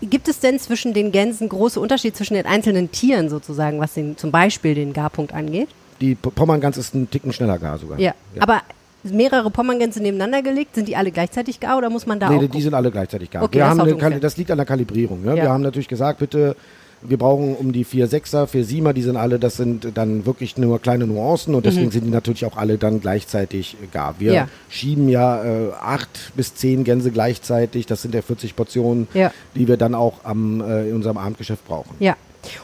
gibt 0.00 0.28
es 0.28 0.40
denn 0.40 0.58
zwischen 0.58 0.94
den 0.94 1.12
Gänsen 1.12 1.48
große 1.48 1.80
Unterschiede 1.80 2.14
zwischen 2.14 2.34
den 2.34 2.46
einzelnen 2.46 2.90
Tieren 2.90 3.28
sozusagen, 3.28 3.80
was 3.80 3.94
den, 3.94 4.16
zum 4.16 4.30
Beispiel 4.30 4.74
den 4.74 4.92
Garpunkt 4.92 5.34
angeht? 5.34 5.68
Die 6.00 6.14
Pommerngans 6.14 6.76
ist 6.76 6.94
ein 6.94 7.10
Ticken 7.10 7.32
schneller 7.32 7.58
gar 7.58 7.78
sogar. 7.78 7.98
Ja. 7.98 8.14
Aber 8.40 8.62
mehrere 9.04 9.50
Pommerngänse 9.50 10.00
nebeneinander 10.00 10.42
gelegt, 10.42 10.74
sind 10.74 10.88
die 10.88 10.96
alle 10.96 11.10
gleichzeitig 11.10 11.60
gar 11.60 11.78
oder 11.78 11.90
muss 11.90 12.06
man 12.06 12.18
da 12.18 12.26
auch 12.26 12.30
Nee, 12.30 12.40
die 12.40 12.46
gucken? 12.46 12.62
sind 12.62 12.74
alle 12.74 12.90
gleichzeitig 12.90 13.30
gar. 13.30 13.42
Okay, 13.42 13.58
wir 13.58 13.66
das 13.66 14.02
eine, 14.02 14.20
das 14.20 14.36
liegt 14.36 14.50
an 14.50 14.58
der 14.58 14.66
Kalibrierung. 14.66 15.22
Ne? 15.22 15.36
Ja. 15.36 15.42
Wir 15.42 15.50
haben 15.50 15.62
natürlich 15.62 15.88
gesagt, 15.88 16.20
bitte, 16.20 16.56
wir 17.06 17.18
brauchen 17.18 17.54
um 17.54 17.72
die 17.72 17.84
4 17.84 18.08
6er, 18.08 18.46
4 18.46 18.64
7er, 18.64 18.92
die 18.94 19.02
sind 19.02 19.16
alle, 19.16 19.38
das 19.38 19.56
sind 19.56 19.88
dann 19.94 20.24
wirklich 20.26 20.56
nur 20.56 20.80
kleine 20.80 21.06
Nuancen 21.06 21.54
und 21.54 21.66
deswegen 21.66 21.90
sind 21.90 22.04
die 22.04 22.10
natürlich 22.10 22.44
auch 22.46 22.56
alle 22.56 22.78
dann 22.78 23.00
gleichzeitig 23.00 23.76
äh, 23.82 23.86
gar. 23.92 24.14
Wir 24.18 24.30
Mhm. 24.30 24.36
Ja. 24.36 24.48
schieben 24.70 25.08
ja 25.08 25.44
äh, 25.44 25.70
acht 25.80 26.32
bis 26.34 26.54
zehn 26.54 26.82
Gänse 26.84 27.10
gleichzeitig, 27.10 27.86
das 27.86 28.02
sind 28.02 28.14
ja 28.14 28.22
40 28.22 28.56
Portionen, 28.56 29.06
Ja. 29.14 29.32
die 29.54 29.68
wir 29.68 29.76
dann 29.76 29.94
auch 29.94 30.24
am, 30.24 30.60
äh, 30.60 30.88
in 30.88 30.96
unserem 30.96 31.18
Abendgeschäft 31.18 31.66
brauchen. 31.68 31.94
Ja. 32.00 32.16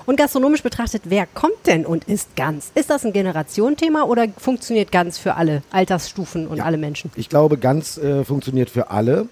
Und 0.04 0.16
gastronomisch 0.16 0.62
betrachtet, 0.62 1.02
wer 1.06 1.26
kommt 1.26 1.66
denn 1.66 1.86
und 1.86 2.04
isst 2.04 2.36
Gans? 2.36 2.70
Ist 2.74 2.90
das 2.90 3.04
ein 3.06 3.12
Generationenthema 3.14 4.02
oder 4.04 4.26
funktioniert 4.36 4.92
Gans 4.92 5.16
für 5.16 5.36
alle 5.36 5.62
Altersstufen 5.70 6.46
und 6.48 6.58
Ja. 6.58 6.64
alle 6.64 6.76
Menschen? 6.76 7.10
Ich 7.16 7.28
glaube, 7.30 7.56
ganz 7.56 7.96
äh, 7.96 8.24
funktioniert 8.24 8.68
für 8.68 8.90
alle. 8.90 9.26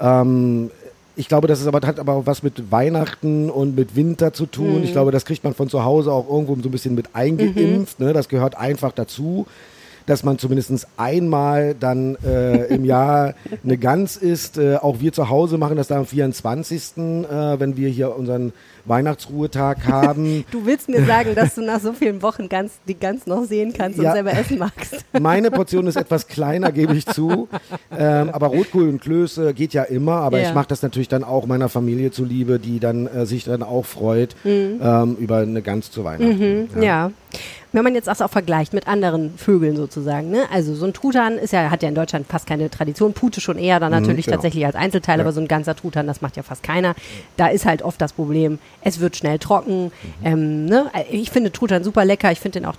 Ähm, 0.00 0.70
ich 1.20 1.28
glaube, 1.28 1.48
das 1.48 1.60
ist 1.60 1.66
aber, 1.66 1.86
hat 1.86 2.00
aber 2.00 2.14
auch 2.14 2.26
was 2.26 2.42
mit 2.42 2.72
Weihnachten 2.72 3.50
und 3.50 3.76
mit 3.76 3.94
Winter 3.94 4.32
zu 4.32 4.46
tun. 4.46 4.78
Mhm. 4.78 4.84
Ich 4.84 4.92
glaube, 4.92 5.12
das 5.12 5.26
kriegt 5.26 5.44
man 5.44 5.54
von 5.54 5.68
zu 5.68 5.84
Hause 5.84 6.12
auch 6.12 6.26
irgendwo 6.26 6.56
so 6.56 6.68
ein 6.68 6.72
bisschen 6.72 6.94
mit 6.94 7.14
eingeimpft. 7.14 8.00
Ne? 8.00 8.14
Das 8.14 8.30
gehört 8.30 8.56
einfach 8.56 8.92
dazu, 8.92 9.46
dass 10.06 10.24
man 10.24 10.38
zumindest 10.38 10.86
einmal 10.96 11.74
dann 11.78 12.16
äh, 12.24 12.74
im 12.74 12.86
Jahr 12.86 13.34
eine 13.64 13.76
Gans 13.76 14.16
isst. 14.16 14.56
Äh, 14.56 14.76
auch 14.76 15.00
wir 15.00 15.12
zu 15.12 15.28
Hause 15.28 15.58
machen 15.58 15.76
das 15.76 15.88
da 15.88 15.98
am 15.98 16.06
24., 16.06 16.96
äh, 16.96 17.60
wenn 17.60 17.76
wir 17.76 17.90
hier 17.90 18.16
unseren 18.16 18.54
Weihnachtsruhetag 18.84 19.86
haben. 19.86 20.44
Du 20.50 20.66
willst 20.66 20.88
mir 20.88 21.04
sagen, 21.04 21.34
dass 21.34 21.54
du 21.54 21.62
nach 21.62 21.80
so 21.80 21.92
vielen 21.92 22.22
Wochen 22.22 22.48
ganz, 22.48 22.72
die 22.88 22.94
Gans 22.98 23.26
noch 23.26 23.44
sehen 23.44 23.72
kannst 23.76 23.98
und 23.98 24.04
Ja. 24.04 24.12
selber 24.12 24.32
essen 24.32 24.58
magst. 24.58 25.04
Meine 25.20 25.50
Portion 25.50 25.86
ist 25.86 25.96
etwas 25.96 26.26
kleiner, 26.26 26.72
gebe 26.72 26.94
ich 26.94 27.06
zu. 27.06 27.48
Ähm, 27.96 28.30
aber 28.30 28.48
Rotkohl 28.48 28.88
und 28.88 29.00
Klöße 29.00 29.54
geht 29.54 29.72
ja 29.74 29.82
immer. 29.84 30.16
Aber 30.16 30.40
Ja. 30.40 30.48
ich 30.48 30.54
mache 30.54 30.68
das 30.68 30.82
natürlich 30.82 31.08
dann 31.08 31.24
auch 31.24 31.46
meiner 31.46 31.68
Familie 31.68 32.10
zuliebe, 32.10 32.58
die 32.58 32.80
dann 32.80 33.06
äh, 33.06 33.26
sich 33.26 33.44
dann 33.44 33.62
auch 33.62 33.84
freut 33.86 34.34
Mhm. 34.44 34.80
ähm, 34.82 35.16
über 35.18 35.38
eine 35.38 35.62
Gans 35.62 35.90
zu 35.90 36.04
Weihnachten. 36.04 36.68
Ja. 36.82 37.10
Wenn 37.72 37.84
man 37.84 37.94
jetzt 37.94 38.08
das 38.08 38.20
auch 38.20 38.30
vergleicht 38.30 38.72
mit 38.72 38.88
anderen 38.88 39.34
Vögeln 39.36 39.76
sozusagen, 39.76 40.28
ne? 40.30 40.40
Also 40.52 40.74
so 40.74 40.86
ein 40.86 40.92
Truthahn 40.92 41.38
ist 41.38 41.52
ja, 41.52 41.70
hat 41.70 41.84
ja 41.84 41.88
in 41.88 41.94
Deutschland 41.94 42.26
fast 42.26 42.44
keine 42.48 42.68
Tradition, 42.68 43.12
Pute 43.12 43.40
schon 43.40 43.58
eher, 43.58 43.78
dann 43.78 43.92
natürlich 43.92 44.24
genau. 44.24 44.38
tatsächlich 44.38 44.66
als 44.66 44.74
Einzelteil, 44.74 45.18
Ja. 45.18 45.24
aber 45.24 45.30
so 45.32 45.40
ein 45.40 45.46
ganzer 45.46 45.76
Truthahn, 45.76 46.08
das 46.08 46.20
macht 46.20 46.36
ja 46.36 46.42
fast 46.42 46.64
keiner. 46.64 46.96
Da 47.36 47.46
ist 47.46 47.66
halt 47.66 47.82
oft 47.82 48.00
das 48.00 48.12
Problem, 48.12 48.58
es 48.82 49.00
wird 49.00 49.16
schnell 49.16 49.38
trocken. 49.38 49.84
Mhm. 49.86 49.90
Ähm, 50.24 50.64
ne? 50.66 50.90
Ich 51.10 51.30
finde 51.30 51.52
Truthahn 51.52 51.84
super 51.84 52.04
lecker, 52.04 52.32
ich 52.32 52.40
finde 52.40 52.60
den 52.60 52.66
auch, 52.66 52.74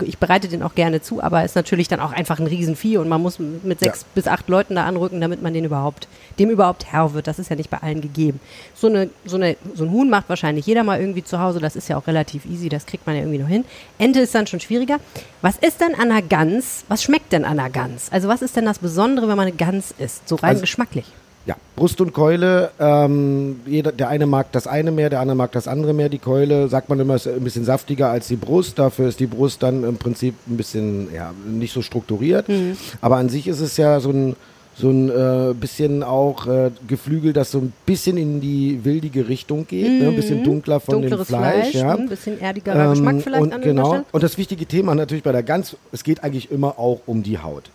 ich 0.00 0.16
bereite 0.16 0.48
den 0.48 0.62
auch 0.62 0.74
gerne 0.74 1.02
zu, 1.02 1.22
aber 1.22 1.44
ist 1.44 1.54
natürlich 1.54 1.86
dann 1.88 2.00
auch 2.00 2.12
einfach 2.12 2.38
ein 2.40 2.46
Riesenvieh 2.46 2.96
und 2.96 3.10
man 3.10 3.20
muss 3.20 3.38
mit 3.38 3.80
sechs 3.80 4.00
Ja. 4.00 4.06
bis 4.14 4.26
acht 4.26 4.48
Leuten 4.48 4.74
da 4.76 4.86
anrücken, 4.86 5.20
damit 5.20 5.42
man 5.42 5.52
den 5.52 5.66
überhaupt, 5.66 6.08
dem 6.38 6.48
überhaupt 6.48 6.86
Herr 6.90 7.12
wird. 7.12 7.26
Das 7.26 7.38
ist 7.38 7.50
ja 7.50 7.56
nicht 7.56 7.68
bei 7.68 7.76
allen 7.82 8.00
gegeben. 8.00 8.40
So, 8.74 8.86
eine, 8.86 9.10
so, 9.26 9.36
eine, 9.36 9.56
so 9.74 9.84
ein 9.84 9.90
Huhn 9.90 10.08
macht 10.08 10.30
wahrscheinlich 10.30 10.64
jeder 10.64 10.82
mal 10.82 10.98
irgendwie 10.98 11.22
zu 11.22 11.38
Hause, 11.40 11.60
das 11.60 11.76
ist 11.76 11.88
ja 11.90 11.98
auch 11.98 12.06
relativ 12.06 12.46
easy, 12.46 12.70
das 12.70 12.86
kriegt 12.86 13.06
man 13.06 13.16
ja 13.16 13.20
irgendwie 13.20 13.38
noch 13.38 13.48
hin. 13.48 13.66
Ente 13.98 14.20
ist 14.20 14.34
dann 14.34 14.46
schon 14.46 14.60
schwieriger. 14.60 14.98
Was 15.42 15.58
ist 15.58 15.82
denn 15.82 15.94
an 15.94 16.10
einer 16.10 16.22
Gans, 16.22 16.84
was 16.88 17.02
schmeckt 17.02 17.32
denn 17.34 17.44
an 17.44 17.58
einer 17.60 17.68
Gans? 17.68 18.10
Also 18.10 18.28
was 18.28 18.40
ist 18.40 18.56
denn 18.56 18.64
das 18.64 18.78
Besondere, 18.78 19.28
wenn 19.28 19.36
man 19.36 19.46
eine 19.48 19.56
Gans 19.56 19.94
isst, 19.98 20.26
so 20.26 20.36
rein 20.36 20.50
Also- 20.52 20.62
geschmacklich? 20.62 21.04
Ja, 21.46 21.54
Brust 21.76 22.00
und 22.00 22.12
Keule, 22.12 22.70
ähm, 22.80 23.60
jeder, 23.66 23.92
der 23.92 24.08
eine 24.08 24.26
mag 24.26 24.50
das 24.50 24.66
eine 24.66 24.90
mehr, 24.90 25.10
der 25.10 25.20
andere 25.20 25.36
mag 25.36 25.52
das 25.52 25.68
andere 25.68 25.94
mehr. 25.94 26.08
Die 26.08 26.18
Keule, 26.18 26.66
sagt 26.68 26.88
man 26.88 26.98
immer, 26.98 27.14
ist 27.14 27.28
ein 27.28 27.44
bisschen 27.44 27.64
saftiger 27.64 28.10
als 28.10 28.26
die 28.26 28.34
Brust. 28.36 28.78
Dafür 28.80 29.08
ist 29.08 29.20
die 29.20 29.26
Brust 29.28 29.62
dann 29.62 29.84
im 29.84 29.96
Prinzip 29.96 30.34
ein 30.48 30.56
bisschen, 30.56 31.08
ja, 31.14 31.32
nicht 31.46 31.72
so 31.72 31.82
strukturiert. 31.82 32.48
Mhm. 32.48 32.76
Aber 33.00 33.16
an 33.18 33.28
sich 33.28 33.46
ist 33.46 33.60
es 33.60 33.76
ja 33.76 34.00
so 34.00 34.10
ein, 34.10 34.34
so 34.76 34.90
ein 34.90 35.08
äh, 35.08 35.54
bisschen 35.54 36.02
auch 36.02 36.48
äh, 36.48 36.70
Geflügel, 36.88 37.32
das 37.32 37.52
so 37.52 37.58
ein 37.58 37.72
bisschen 37.86 38.16
in 38.16 38.40
die 38.40 38.80
wildige 38.84 39.28
Richtung 39.28 39.66
geht, 39.68 40.02
ne? 40.02 40.08
ein 40.08 40.16
bisschen 40.16 40.42
dunkler 40.42 40.80
von 40.80 40.96
Mhm. 40.96 41.00
Dunkleres 41.02 41.28
dem 41.28 41.36
Fleisch. 41.36 41.74
ja. 41.74 41.94
ein 41.94 42.08
bisschen 42.08 42.40
erdigerer 42.40 42.90
Geschmack 42.90 43.22
vielleicht 43.22 43.42
und, 43.42 43.54
an 43.54 43.60
genau. 43.62 44.04
Und 44.10 44.22
das 44.22 44.36
wichtige 44.36 44.66
Thema 44.66 44.94
natürlich 44.96 45.22
bei 45.22 45.32
der 45.32 45.44
Gans, 45.44 45.76
es 45.92 46.02
geht 46.02 46.24
eigentlich 46.24 46.50
immer 46.50 46.78
auch 46.78 47.00
um 47.06 47.22
die 47.22 47.38
Haut. 47.38 47.70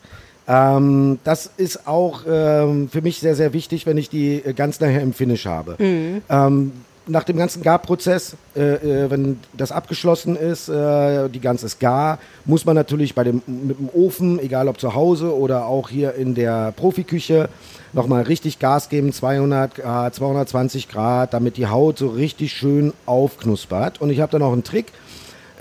Ähm, 0.48 1.19
das 1.24 1.50
ist 1.57 1.88
auch 1.88 2.21
ähm, 2.27 2.89
für 2.89 3.01
mich 3.01 3.19
sehr, 3.19 3.36
sehr 3.36 3.53
wichtig, 3.53 3.86
wenn 3.86 3.98
ich 3.98 4.10
die 4.10 4.38
äh, 4.43 4.53
Gans 4.53 4.79
nachher 4.79 5.01
im 5.01 5.13
Finish 5.13 5.45
habe. 5.45 5.75
Mhm. 5.77 6.21
Ähm, 6.29 6.71
nach 7.07 7.24
dem 7.24 7.38
ganzen 7.38 7.63
Garprozess, 7.63 8.36
äh, 8.55 8.75
äh, 9.05 9.12
wenn 9.12 9.39
das 9.53 9.71
abgeschlossen 9.71 10.36
ist, 10.36 10.69
äh, 10.69 11.29
die 11.29 11.39
Gans 11.39 11.63
ist 11.63 11.79
gar, 11.79 12.19
muss 12.45 12.65
man 12.65 12.75
natürlich 12.75 13.15
bei 13.15 13.24
dem, 13.24 13.41
mit 13.48 13.79
dem 13.79 13.89
Ofen, 13.93 14.39
egal 14.39 14.67
ob 14.67 14.79
zu 14.79 14.93
Hause 14.93 15.36
oder 15.36 15.65
auch 15.65 15.89
hier 15.89 16.13
in 16.15 16.36
der 16.36 16.71
Profiküche, 16.71 17.50
nochmal 17.93 18.24
richtig 18.24 18.60
Gas 18.60 18.89
geben, 18.89 19.12
200 19.12 19.75
Grad, 19.75 20.15
220 20.15 20.88
Grad, 20.88 21.33
damit 21.33 21.57
die 21.57 21.67
Haut 21.67 21.98
so 21.98 22.07
richtig 22.07 22.53
schön 22.53 22.93
aufknuspert. 23.05 24.00
Und 24.00 24.10
ich 24.10 24.21
habe 24.21 24.31
da 24.31 24.39
noch 24.39 24.53
einen 24.53 24.63
Trick. 24.63 24.88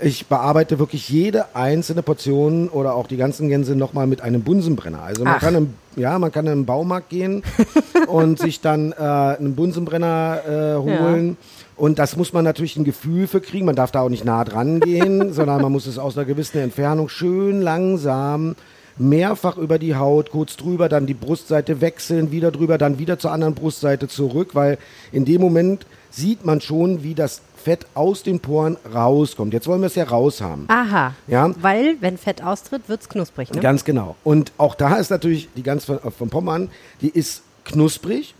Ich 0.03 0.25
bearbeite 0.25 0.79
wirklich 0.79 1.09
jede 1.09 1.55
einzelne 1.55 2.01
Portion 2.01 2.69
oder 2.69 2.95
auch 2.95 3.05
die 3.05 3.17
ganzen 3.17 3.49
Gänse 3.49 3.75
nochmal 3.75 4.07
mit 4.07 4.21
einem 4.21 4.41
Bunsenbrenner. 4.41 5.03
Also 5.03 5.23
man 5.23 5.35
Ach. 5.35 5.39
kann 5.39 5.55
im, 5.55 5.73
ja, 5.95 6.17
man 6.17 6.31
kann 6.31 6.47
in 6.47 6.53
den 6.53 6.65
Baumarkt 6.65 7.09
gehen 7.09 7.43
und 8.07 8.39
sich 8.39 8.61
dann 8.61 8.93
äh, 8.93 8.95
einen 8.95 9.55
Bunsenbrenner 9.55 10.41
äh, 10.47 10.75
holen. 10.77 11.37
Und 11.75 11.99
das 11.99 12.17
muss 12.17 12.33
man 12.33 12.43
natürlich 12.43 12.77
ein 12.77 12.83
Gefühl 12.83 13.27
für 13.27 13.41
kriegen. 13.41 13.65
Man 13.65 13.75
darf 13.75 13.91
da 13.91 14.01
auch 14.01 14.09
nicht 14.09 14.25
nah 14.25 14.43
dran 14.43 14.79
gehen, 14.79 15.33
sondern 15.33 15.61
man 15.61 15.71
muss 15.71 15.85
es 15.85 15.99
aus 15.99 16.17
einer 16.17 16.25
gewissen 16.25 16.57
Entfernung 16.57 17.07
schön 17.07 17.61
langsam 17.61 18.55
mehrfach 18.97 19.57
über 19.57 19.79
die 19.79 19.95
Haut, 19.95 20.31
kurz 20.31 20.57
drüber, 20.57 20.89
dann 20.89 21.05
die 21.05 21.13
Brustseite 21.13 21.81
wechseln, 21.81 22.31
wieder 22.31 22.51
drüber, 22.51 22.77
dann 22.77 22.99
wieder 22.99 23.19
zur 23.19 23.31
anderen 23.31 23.55
Brustseite 23.55 24.07
zurück, 24.07 24.49
weil 24.53 24.77
in 25.11 25.25
dem 25.25 25.41
Moment 25.41 25.85
sieht 26.11 26.45
man 26.45 26.61
schon, 26.61 27.03
wie 27.03 27.15
das 27.15 27.41
Fett 27.55 27.85
aus 27.93 28.23
den 28.23 28.39
Poren 28.39 28.77
rauskommt. 28.93 29.53
Jetzt 29.53 29.67
wollen 29.67 29.81
wir 29.81 29.87
es 29.87 29.95
ja 29.95 30.03
raus 30.03 30.41
haben. 30.41 30.65
Aha. 30.67 31.13
Ja. 31.27 31.51
Weil, 31.61 31.97
wenn 32.01 32.17
Fett 32.17 32.43
austritt, 32.43 32.83
wird's 32.87 33.09
knusprig, 33.09 33.51
ne? 33.51 33.61
Ganz 33.61 33.85
genau. 33.85 34.15
Und 34.23 34.51
auch 34.57 34.75
da 34.75 34.97
ist 34.97 35.09
natürlich 35.09 35.49
die 35.55 35.63
Gans 35.63 35.85
von, 35.85 35.99
von 35.99 36.29
Pommern, 36.29 36.69
die 37.01 37.09
ist 37.09 37.43
knusprig, 37.65 38.35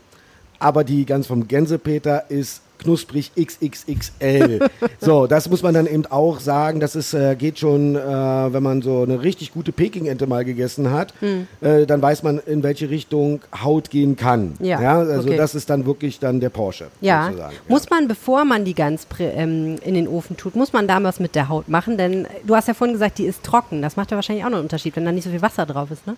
aber 0.60 0.84
die 0.84 1.06
Gans 1.06 1.28
vom 1.28 1.48
Gänsepeter 1.48 2.30
ist 2.30 2.62
knusprig 2.82 3.32
XXXL. 3.36 4.60
so, 5.00 5.28
das 5.28 5.50
muss 5.50 5.64
man 5.64 5.74
dann 5.74 5.88
eben 5.88 6.06
auch 6.08 6.40
sagen. 6.40 6.80
Das 6.80 6.96
ist, 6.96 7.14
äh, 7.14 7.36
geht 7.36 7.60
schon, 7.60 7.96
äh, 7.96 8.00
wenn 8.00 8.64
man 8.64 8.82
so 8.82 9.04
eine 9.04 9.22
richtig 9.22 9.54
gute 9.54 9.72
Peking-Ente 9.72 10.28
mal 10.28 10.44
gegessen 10.46 10.92
hat, 10.92 11.14
Hm. 11.20 11.48
äh, 11.62 11.86
dann 11.86 12.02
weiß 12.02 12.24
man, 12.24 12.40
in 12.40 12.64
welche 12.64 12.90
Richtung 12.90 13.42
Haut 13.64 13.90
gehen 13.90 14.16
kann. 14.16 14.54
Ja, 14.60 15.00
also 15.00 15.28
okay. 15.28 15.38
das 15.38 15.56
ist 15.56 15.70
dann 15.70 15.86
wirklich 15.86 16.20
dann 16.20 16.40
der 16.40 16.50
Porsche. 16.50 16.88
Ja. 17.02 17.26
sozusagen. 17.28 17.56
Muss 17.68 17.90
man, 17.90 18.08
bevor 18.08 18.46
man 18.46 18.66
die 18.66 18.74
Gans 18.74 19.08
prä- 19.08 19.32
ähm, 19.36 19.76
in 19.84 19.94
den 19.94 20.08
Ofen 20.08 20.38
tut, 20.38 20.56
muss 20.56 20.74
man 20.74 20.88
da 20.88 21.02
was 21.04 21.20
mit 21.20 21.36
der 21.36 21.50
Haut 21.50 21.70
machen? 21.70 21.98
Denn 21.98 22.28
du 22.46 22.56
hast 22.56 22.68
ja 22.68 22.74
vorhin 22.74 22.94
gesagt, 22.94 23.18
die 23.18 23.26
ist 23.26 23.44
trocken. 23.44 23.82
Das 23.82 23.96
macht 23.96 24.12
ja 24.12 24.18
wahrscheinlich 24.18 24.46
auch 24.46 24.50
noch 24.50 24.58
einen 24.58 24.66
Unterschied, 24.66 24.96
wenn 24.96 25.06
da 25.06 25.12
nicht 25.12 25.24
so 25.24 25.30
viel 25.30 25.42
Wasser 25.42 25.66
drauf 25.66 25.92
ist, 25.92 26.06
ne? 26.08 26.16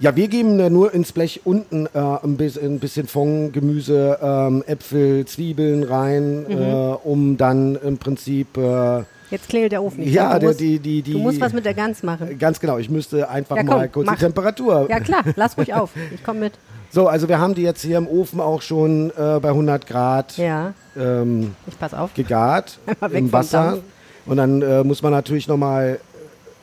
Ja, 0.00 0.14
wir 0.16 0.28
geben 0.28 0.58
äh, 0.58 0.70
nur 0.70 0.92
ins 0.92 1.12
Blech 1.12 1.42
unten 1.44 1.86
äh, 1.86 1.98
ein, 1.98 2.36
bisschen, 2.36 2.74
ein 2.76 2.78
bisschen 2.80 3.06
Fond, 3.06 3.52
Gemüse, 3.52 4.18
ähm, 4.20 4.64
Äpfel, 4.66 5.24
Zwiebeln 5.24 5.84
rein, 5.84 6.42
Mhm. 6.42 6.50
äh, 6.50 6.94
um 7.04 7.36
dann 7.36 7.76
im 7.76 7.96
Prinzip, 7.98 8.56
äh, 8.56 9.02
Jetzt 9.30 9.48
klingelt 9.48 9.72
der 9.72 9.82
Ofen. 9.82 10.02
Ich 10.02 10.12
Ja, 10.12 10.38
du 10.38 10.46
musst, 10.48 10.60
die- 10.60 10.78
die- 10.78 11.00
die- 11.02 11.12
Du 11.12 11.18
musst 11.18 11.40
was 11.40 11.52
mit 11.52 11.64
der 11.64 11.74
Gans 11.74 12.02
machen. 12.02 12.38
ganz 12.38 12.60
genau, 12.60 12.76
ich 12.78 12.90
müsste 12.90 13.28
einfach 13.28 13.56
Ja, 13.56 13.62
komm, 13.62 13.76
mal 13.78 13.88
kurz 13.88 14.06
mach. 14.06 14.14
die 14.14 14.20
Temperatur. 14.20 14.86
Ja 14.90 15.00
klar, 15.00 15.22
lass 15.36 15.56
ruhig 15.56 15.72
auf. 15.74 15.90
Ich 16.14 16.22
komme 16.22 16.40
mit. 16.40 16.52
So, 16.90 17.08
also 17.08 17.28
wir 17.28 17.38
haben 17.40 17.54
die 17.54 17.62
jetzt 17.62 17.82
hier 17.82 17.98
im 17.98 18.06
Ofen 18.06 18.40
auch 18.40 18.62
schon 18.62 19.10
äh, 19.10 19.40
bei 19.40 19.48
100 19.50 19.86
Grad 19.86 20.36
Ja, 20.36 20.74
ähm, 20.96 21.54
ich 21.66 21.76
pass 21.78 21.94
auf. 21.94 22.12
gegart 22.14 22.78
im 23.12 23.32
Wasser. 23.32 23.78
Und 24.26 24.36
dann 24.36 24.60
äh, 24.62 24.84
muss 24.84 25.02
man 25.02 25.12
natürlich 25.12 25.48
nochmal 25.48 25.98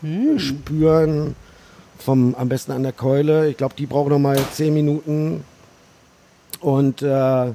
Hm. 0.01 0.39
spüren, 0.39 1.35
vom, 2.01 2.35
am 2.35 2.49
besten 2.49 2.71
an 2.71 2.83
der 2.83 2.91
Keule. 2.91 3.47
Ich 3.49 3.57
glaube, 3.57 3.75
die 3.77 3.85
braucht 3.85 4.09
nochmal 4.09 4.37
10 4.51 4.73
Minuten. 4.73 5.43
Und 6.59 7.01
äh, 7.01 7.51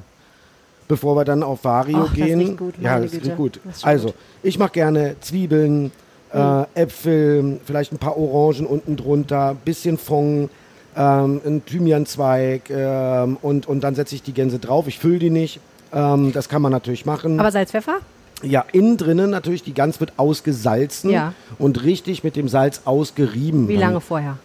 bevor 0.87 1.15
wir 1.15 1.25
dann 1.25 1.43
auf 1.43 1.63
Vario 1.63 1.99
Och, 1.99 2.07
das 2.07 2.13
gehen. 2.13 2.39
riecht 2.39 2.57
gut, 2.57 2.73
ja, 2.81 2.99
das 2.99 3.13
riecht 3.13 3.35
gut. 3.35 3.59
Das 3.63 3.83
Also, 3.83 4.13
ich 4.43 4.57
mache 4.59 4.71
gerne 4.71 5.15
Zwiebeln, 5.21 5.91
äh, 6.33 6.63
Äpfel, 6.73 7.59
vielleicht 7.65 7.91
ein 7.91 7.97
paar 7.97 8.17
Orangen 8.17 8.65
unten 8.65 8.97
drunter, 8.97 9.55
bisschen 9.63 9.97
Fond, 9.97 10.49
ähm, 10.95 11.41
ein 11.45 11.65
Thymianzweig 11.65 12.69
ähm, 12.69 13.37
und, 13.41 13.67
und 13.67 13.81
dann 13.81 13.95
setze 13.95 14.15
ich 14.15 14.23
die 14.23 14.33
Gänse 14.33 14.59
drauf. 14.59 14.87
Ich 14.87 14.99
fülle 14.99 15.19
die 15.19 15.29
nicht. 15.29 15.59
Ähm, 15.93 16.33
das 16.33 16.49
kann 16.49 16.61
man 16.61 16.71
natürlich 16.71 17.05
machen. 17.05 17.39
Aber 17.39 17.51
Salz, 17.51 17.71
Pfeffer? 17.71 17.99
Ja, 18.43 18.65
innen 18.71 18.97
drinnen 18.97 19.29
natürlich, 19.31 19.63
die 19.63 19.73
Gans 19.73 19.99
wird 19.99 20.13
ausgesalzen 20.17 21.09
Ja. 21.09 21.33
und 21.57 21.83
richtig 21.83 22.23
mit 22.23 22.35
dem 22.35 22.47
Salz 22.47 22.81
ausgerieben. 22.85 23.67
Wie 23.67 23.73
Dann- 23.73 23.81
lange 23.81 24.01
vorher? 24.01 24.37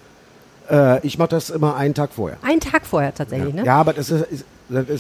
Äh, 0.70 1.06
ich 1.06 1.18
mache 1.18 1.28
das 1.30 1.50
immer 1.50 1.76
einen 1.76 1.92
Tag 1.92 2.10
vorher. 2.14 2.38
Einen 2.42 2.60
Tag 2.60 2.86
vorher 2.86 3.12
tatsächlich, 3.14 3.52
ne? 3.52 3.64
Ja, 3.64 3.76
aber 3.80 3.92
das 3.92 4.10
ist, 4.10 4.22
ist, 4.30 4.44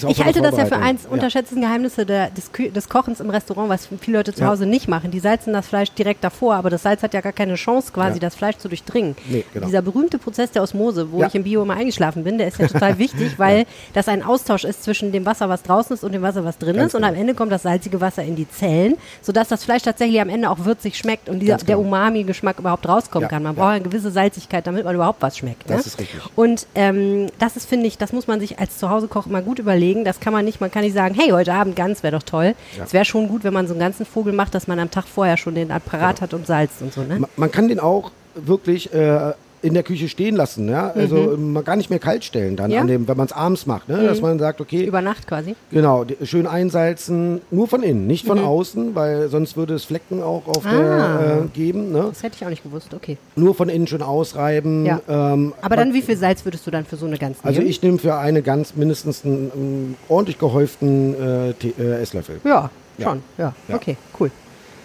Ich 0.08 0.24
halte 0.24 0.42
das 0.42 0.56
ja 0.56 0.66
für 0.66 0.76
eins 0.76 1.06
unterschätzten 1.06 1.60
Geheimnisse 1.60 2.04
der, 2.06 2.30
des, 2.30 2.50
des 2.72 2.88
Kochens 2.88 3.20
im 3.20 3.30
Restaurant, 3.30 3.68
was 3.68 3.88
viele 4.00 4.18
Leute 4.18 4.32
zu 4.34 4.42
Ja. 4.42 4.48
Hause 4.50 4.66
nicht 4.66 4.88
machen. 4.88 5.10
Die 5.10 5.20
salzen 5.20 5.52
das 5.52 5.66
Fleisch 5.68 5.90
direkt 5.92 6.22
davor, 6.24 6.54
aber 6.54 6.70
das 6.70 6.82
Salz 6.82 7.02
hat 7.02 7.14
ja 7.14 7.20
gar 7.20 7.32
keine 7.32 7.54
Chance, 7.54 7.92
quasi 7.92 8.14
Ja. 8.14 8.20
das 8.20 8.34
Fleisch 8.34 8.56
zu 8.58 8.68
durchdringen. 8.68 9.16
Nee, 9.28 9.44
genau. 9.52 9.66
Dieser 9.66 9.82
berühmte 9.82 10.18
Prozess 10.18 10.50
der 10.50 10.62
Osmose, 10.62 11.10
wo 11.12 11.20
Ja. 11.20 11.28
ich 11.28 11.34
im 11.34 11.44
Bio 11.44 11.62
immer 11.62 11.74
eingeschlafen 11.74 12.24
bin, 12.24 12.38
der 12.38 12.48
ist 12.48 12.58
ja 12.58 12.68
total 12.68 12.98
wichtig, 12.98 13.38
weil 13.38 13.66
das 13.94 14.08
ein 14.08 14.22
Austausch 14.22 14.64
ist 14.64 14.84
zwischen 14.84 15.12
dem 15.12 15.24
Wasser, 15.26 15.48
was 15.48 15.62
draußen 15.62 15.94
ist 15.94 16.04
und 16.04 16.12
dem 16.12 16.22
Wasser, 16.22 16.44
was 16.44 16.58
drin 16.58 16.76
Ganz 16.76 16.88
ist. 16.88 16.94
Und 16.94 17.02
genau. 17.02 17.12
am 17.14 17.18
Ende 17.20 17.34
kommt 17.34 17.52
das 17.52 17.62
salzige 17.62 18.00
Wasser 18.00 18.22
in 18.22 18.36
die 18.36 18.48
Zellen, 18.50 18.96
sodass 19.22 19.48
das 19.48 19.64
Fleisch 19.64 19.82
tatsächlich 19.82 20.20
am 20.20 20.28
Ende 20.28 20.50
auch 20.50 20.58
würzig 20.64 20.96
schmeckt 20.98 21.28
und 21.28 21.40
dieser, 21.40 21.52
Ganz 21.54 21.64
der 21.64 21.76
genau. 21.76 21.88
Umami-Geschmack 21.88 22.58
überhaupt 22.58 22.88
rauskommen 22.88 23.24
Ja, 23.24 23.28
kann. 23.28 23.42
Man 23.42 23.54
ja. 23.56 23.62
braucht 23.62 23.72
eine 23.74 23.84
gewisse 23.84 24.10
Salzigkeit, 24.10 24.66
damit 24.66 24.84
man 24.84 24.94
überhaupt 24.94 25.22
was 25.22 25.38
schmeckt. 25.38 25.68
Das 25.70 25.78
ne? 25.78 25.82
ist 25.86 25.98
richtig. 26.00 26.20
Und 26.36 26.66
ähm, 26.74 27.28
das 27.38 27.56
ist, 27.56 27.68
finde 27.68 27.86
ich, 27.86 27.98
das 27.98 28.12
muss 28.12 28.26
man 28.26 28.40
sich 28.40 28.58
als 28.58 28.78
Zuhausekoch 28.78 29.26
immer 29.26 29.42
gut 29.42 29.58
überlegen. 29.62 30.04
Das 30.04 30.20
kann 30.20 30.32
man 30.32 30.44
nicht, 30.44 30.60
man 30.60 30.70
kann 30.70 30.82
nicht 30.82 30.94
sagen, 30.94 31.14
hey, 31.14 31.30
heute 31.30 31.52
Abend 31.54 31.74
Gans 31.76 32.02
wäre 32.02 32.16
doch 32.16 32.22
toll. 32.22 32.54
Ja. 32.76 32.84
Es 32.84 32.92
wäre 32.92 33.04
schon 33.04 33.28
gut, 33.28 33.44
wenn 33.44 33.54
man 33.54 33.66
so 33.66 33.72
einen 33.72 33.80
ganzen 33.80 34.04
Vogel 34.04 34.32
macht, 34.32 34.54
dass 34.54 34.66
man 34.68 34.78
am 34.78 34.90
Tag 34.90 35.04
vorher 35.06 35.36
schon 35.36 35.54
den 35.54 35.70
Apparat 35.70 36.16
Genau. 36.16 36.20
hat 36.22 36.34
und 36.34 36.46
salzt 36.46 36.82
und 36.82 36.92
so, 36.92 37.02
ne? 37.02 37.20
Ma- 37.20 37.28
Man 37.36 37.50
kann 37.50 37.68
den 37.68 37.80
auch 37.80 38.10
wirklich 38.34 38.92
äh, 38.92 39.32
in 39.62 39.74
der 39.74 39.82
Küche 39.84 40.08
stehen 40.08 40.34
lassen, 40.36 40.68
ja. 40.68 40.90
Also 40.90 41.36
man 41.38 41.62
gar 41.64 41.76
nicht 41.76 41.88
mehr 41.88 41.98
kalt 42.00 42.24
stellen 42.24 42.56
dann, 42.56 42.66
Mhm. 42.66 42.72
Ja. 42.72 42.80
Mhm. 42.80 42.82
an 42.82 42.88
dem, 42.88 43.08
wenn 43.08 43.16
man 43.16 43.26
es 43.26 43.32
abends 43.32 43.64
macht, 43.66 43.88
ne? 43.88 44.02
Dass 44.04 44.20
man 44.20 44.38
sagt, 44.38 44.60
okay, 44.60 44.84
Über 44.84 45.00
Nacht 45.00 45.26
quasi. 45.26 45.54
genau, 45.70 46.04
schön 46.24 46.46
einsalzen, 46.46 47.40
nur 47.50 47.68
von 47.68 47.82
innen, 47.82 48.06
nicht 48.06 48.26
von 48.26 48.38
außen, 48.40 48.94
weil 48.94 49.28
sonst 49.28 49.56
würde 49.56 49.74
es 49.74 49.84
Flecken 49.84 50.22
auch 50.22 50.42
auf 50.48 50.64
Mhm. 50.64 50.70
Ah. 50.70 51.18
der 51.18 51.36
äh, 51.44 51.48
geben, 51.54 51.92
ne? 51.92 52.06
Das 52.08 52.22
hätte 52.22 52.36
ich 52.38 52.44
auch 52.44 52.50
nicht 52.50 52.62
gewusst, 52.64 52.92
okay. 52.94 53.16
Nur 53.36 53.54
von 53.54 53.68
innen 53.68 53.86
schön 53.86 54.02
ausreiben. 54.02 54.84
Ja. 54.84 55.00
Ähm, 55.08 55.52
Aber 55.62 55.76
dann, 55.76 55.94
wie 55.94 56.02
viel 56.02 56.16
Salz 56.16 56.44
würdest 56.44 56.66
du 56.66 56.70
dann 56.70 56.84
für 56.84 56.96
so 56.96 57.06
eine 57.06 57.16
Gans 57.18 57.38
nehmen? 57.44 57.56
Also 57.56 57.62
ich 57.62 57.80
nehme 57.82 57.98
für 57.98 58.16
eine 58.16 58.42
Gans 58.42 58.74
mindestens 58.74 59.24
einen, 59.24 59.50
ähm, 59.54 59.94
ordentlich 60.08 60.38
gehäuften 60.38 61.14
äh, 61.14 61.50
äh, 61.50 62.02
Esslöffel. 62.02 62.40
Ja, 62.44 62.70
Ja. 62.98 63.08
schon. 63.08 63.22
Ja. 63.38 63.54
Ja. 63.68 63.74
okay, 63.76 63.96
cool. 64.18 64.30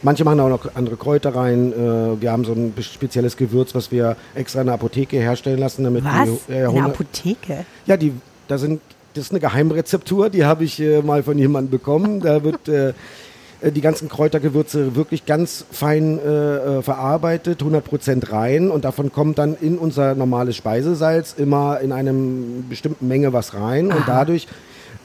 Manche 0.04 0.24
machen 0.24 0.40
auch 0.40 0.50
noch 0.50 0.76
andere 0.76 0.96
Kräuter 0.96 1.36
rein. 1.36 1.74
Äh, 1.74 2.22
wir 2.22 2.32
haben 2.32 2.46
so 2.46 2.54
ein 2.54 2.74
spezielles 2.80 3.36
Gewürz, 3.38 3.74
was 3.74 3.92
wir 3.92 4.16
extra 4.36 4.62
in 4.62 4.68
der 4.68 4.76
Apotheke 4.76 5.18
herstellen 5.18 5.60
lassen, 5.60 5.84
damit 5.84 6.04
Was? 6.06 6.30
die 6.48 6.54
äh, 6.54 6.56
In 6.56 6.62
der 6.62 6.72
Hunde- 6.72 6.84
Apotheke? 6.86 7.66
Ja, 7.86 7.98
die, 7.98 8.14
da 8.48 8.58
sind, 8.58 8.80
das 9.14 9.26
ist 9.26 9.32
eine 9.32 9.40
Geheimrezeptur, 9.40 10.30
die 10.30 10.46
habe 10.46 10.64
ich 10.64 10.80
äh, 10.80 11.02
mal 11.02 11.24
von 11.24 11.38
jemandem 11.38 11.72
bekommen. 11.72 12.20
Da 12.20 12.44
wird 12.44 12.68
äh, 12.70 12.90
äh, 13.62 13.72
die 13.72 13.82
ganzen 13.82 14.08
Kräutergewürze 14.08 14.96
wirklich 14.96 15.26
ganz 15.26 15.66
fein 15.72 16.20
äh, 16.20 16.78
äh, 16.78 16.82
verarbeitet, 16.84 17.64
100% 17.64 18.32
rein 18.32 18.70
und 18.70 18.86
davon 18.86 19.12
kommt 19.12 19.40
dann 19.40 19.56
in 19.60 19.80
unser 19.80 20.14
normales 20.14 20.56
Speisesalz 20.56 21.34
immer 21.38 21.80
in 21.82 21.92
einem 21.92 22.66
bestimmten 22.70 23.08
Menge 23.08 23.34
was 23.34 23.56
rein 23.56 23.88
und 23.92 24.04
dadurch 24.06 24.48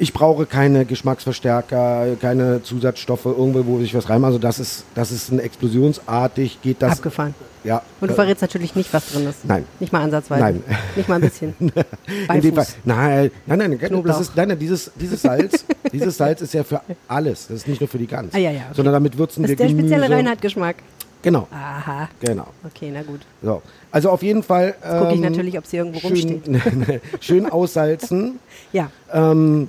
ich 0.03 0.13
brauche 0.13 0.47
keine 0.47 0.85
Geschmacksverstärker, 0.85 2.17
keine 2.21 2.61
Zusatzstoffe, 2.65 3.25
irgendwo, 3.27 3.65
wo 3.67 3.79
ich 3.79 3.95
was 3.95 4.11
reinmache. 4.11 4.31
Also 4.31 4.41
das 4.41 4.59
ist, 4.59 4.85
das 4.97 5.13
ist 5.13 5.31
ein 5.31 5.39
explosionsartig, 5.39 6.61
geht 6.61 6.83
das. 6.83 6.95
Abgefahren. 6.95 7.37
Ja. 7.63 7.83
Und 8.01 8.11
du 8.11 8.15
verrätst 8.15 8.43
natürlich 8.43 8.75
nicht, 8.75 8.93
was 8.93 9.13
drin 9.13 9.29
ist. 9.29 9.45
Nein. 9.45 9.65
Nicht 9.79 9.93
mal 9.93 10.03
ansatzweise. 10.03 10.43
Nein. 10.43 10.65
Nicht 10.97 11.09
mal 11.09 11.15
ein 11.15 11.21
bisschen. 11.21 11.55
in 12.35 12.41
dem 12.41 12.55
Fall. 12.57 12.67
Nein, 12.85 13.31
nein, 13.47 13.59
nein, 13.61 13.79
das 13.81 13.89
Knoblauch. 13.91 14.21
ist, 14.21 14.37
nein, 14.37 14.49
nein 14.49 14.59
dieses, 14.59 14.91
dieses 14.97 15.23
Salz, 15.23 15.65
dieses 15.93 16.17
Salz 16.17 16.41
ist 16.41 16.53
ja 16.53 16.65
für 16.65 16.81
alles. 17.07 17.47
Das 17.47 17.59
ist 17.59 17.69
nicht 17.69 17.81
nur 17.81 17.87
für 17.87 17.99
die 17.99 18.09
Gans. 18.09 18.35
Ah, 18.35 18.39
ja, 18.39 18.51
ja, 18.51 18.63
okay. 18.63 18.75
Sondern 18.75 18.95
damit 18.95 19.17
würzen 19.17 19.45
Das 19.45 19.51
wir 19.51 19.55
ist 19.55 19.61
der 19.61 19.69
Gemüse. 19.69 19.87
spezielle 19.87 20.13
Reinheitgeschmack. 20.17 20.77
Genau, 21.23 21.47
Aha. 21.53 22.09
genau. 22.19 22.49
Okay, 22.65 22.91
na 22.93 23.03
gut. 23.03 23.21
So. 23.41 23.63
Also 23.93 24.11
auf 24.11 24.25
jeden 24.25 24.43
Fall. 24.43 24.75
Jetzt 24.83 24.99
gucke 24.99 25.11
ich 25.11 25.15
ähm, 25.15 25.21
natürlich, 25.21 25.57
ob 25.59 25.67
sie 25.67 25.77
irgendwo 25.77 26.01
schön, 26.01 26.43
rumsteht. 26.43 27.01
schön 27.21 27.47
aussalzen, 27.49 28.41
Ja. 28.73 28.91
ähm, 29.13 29.69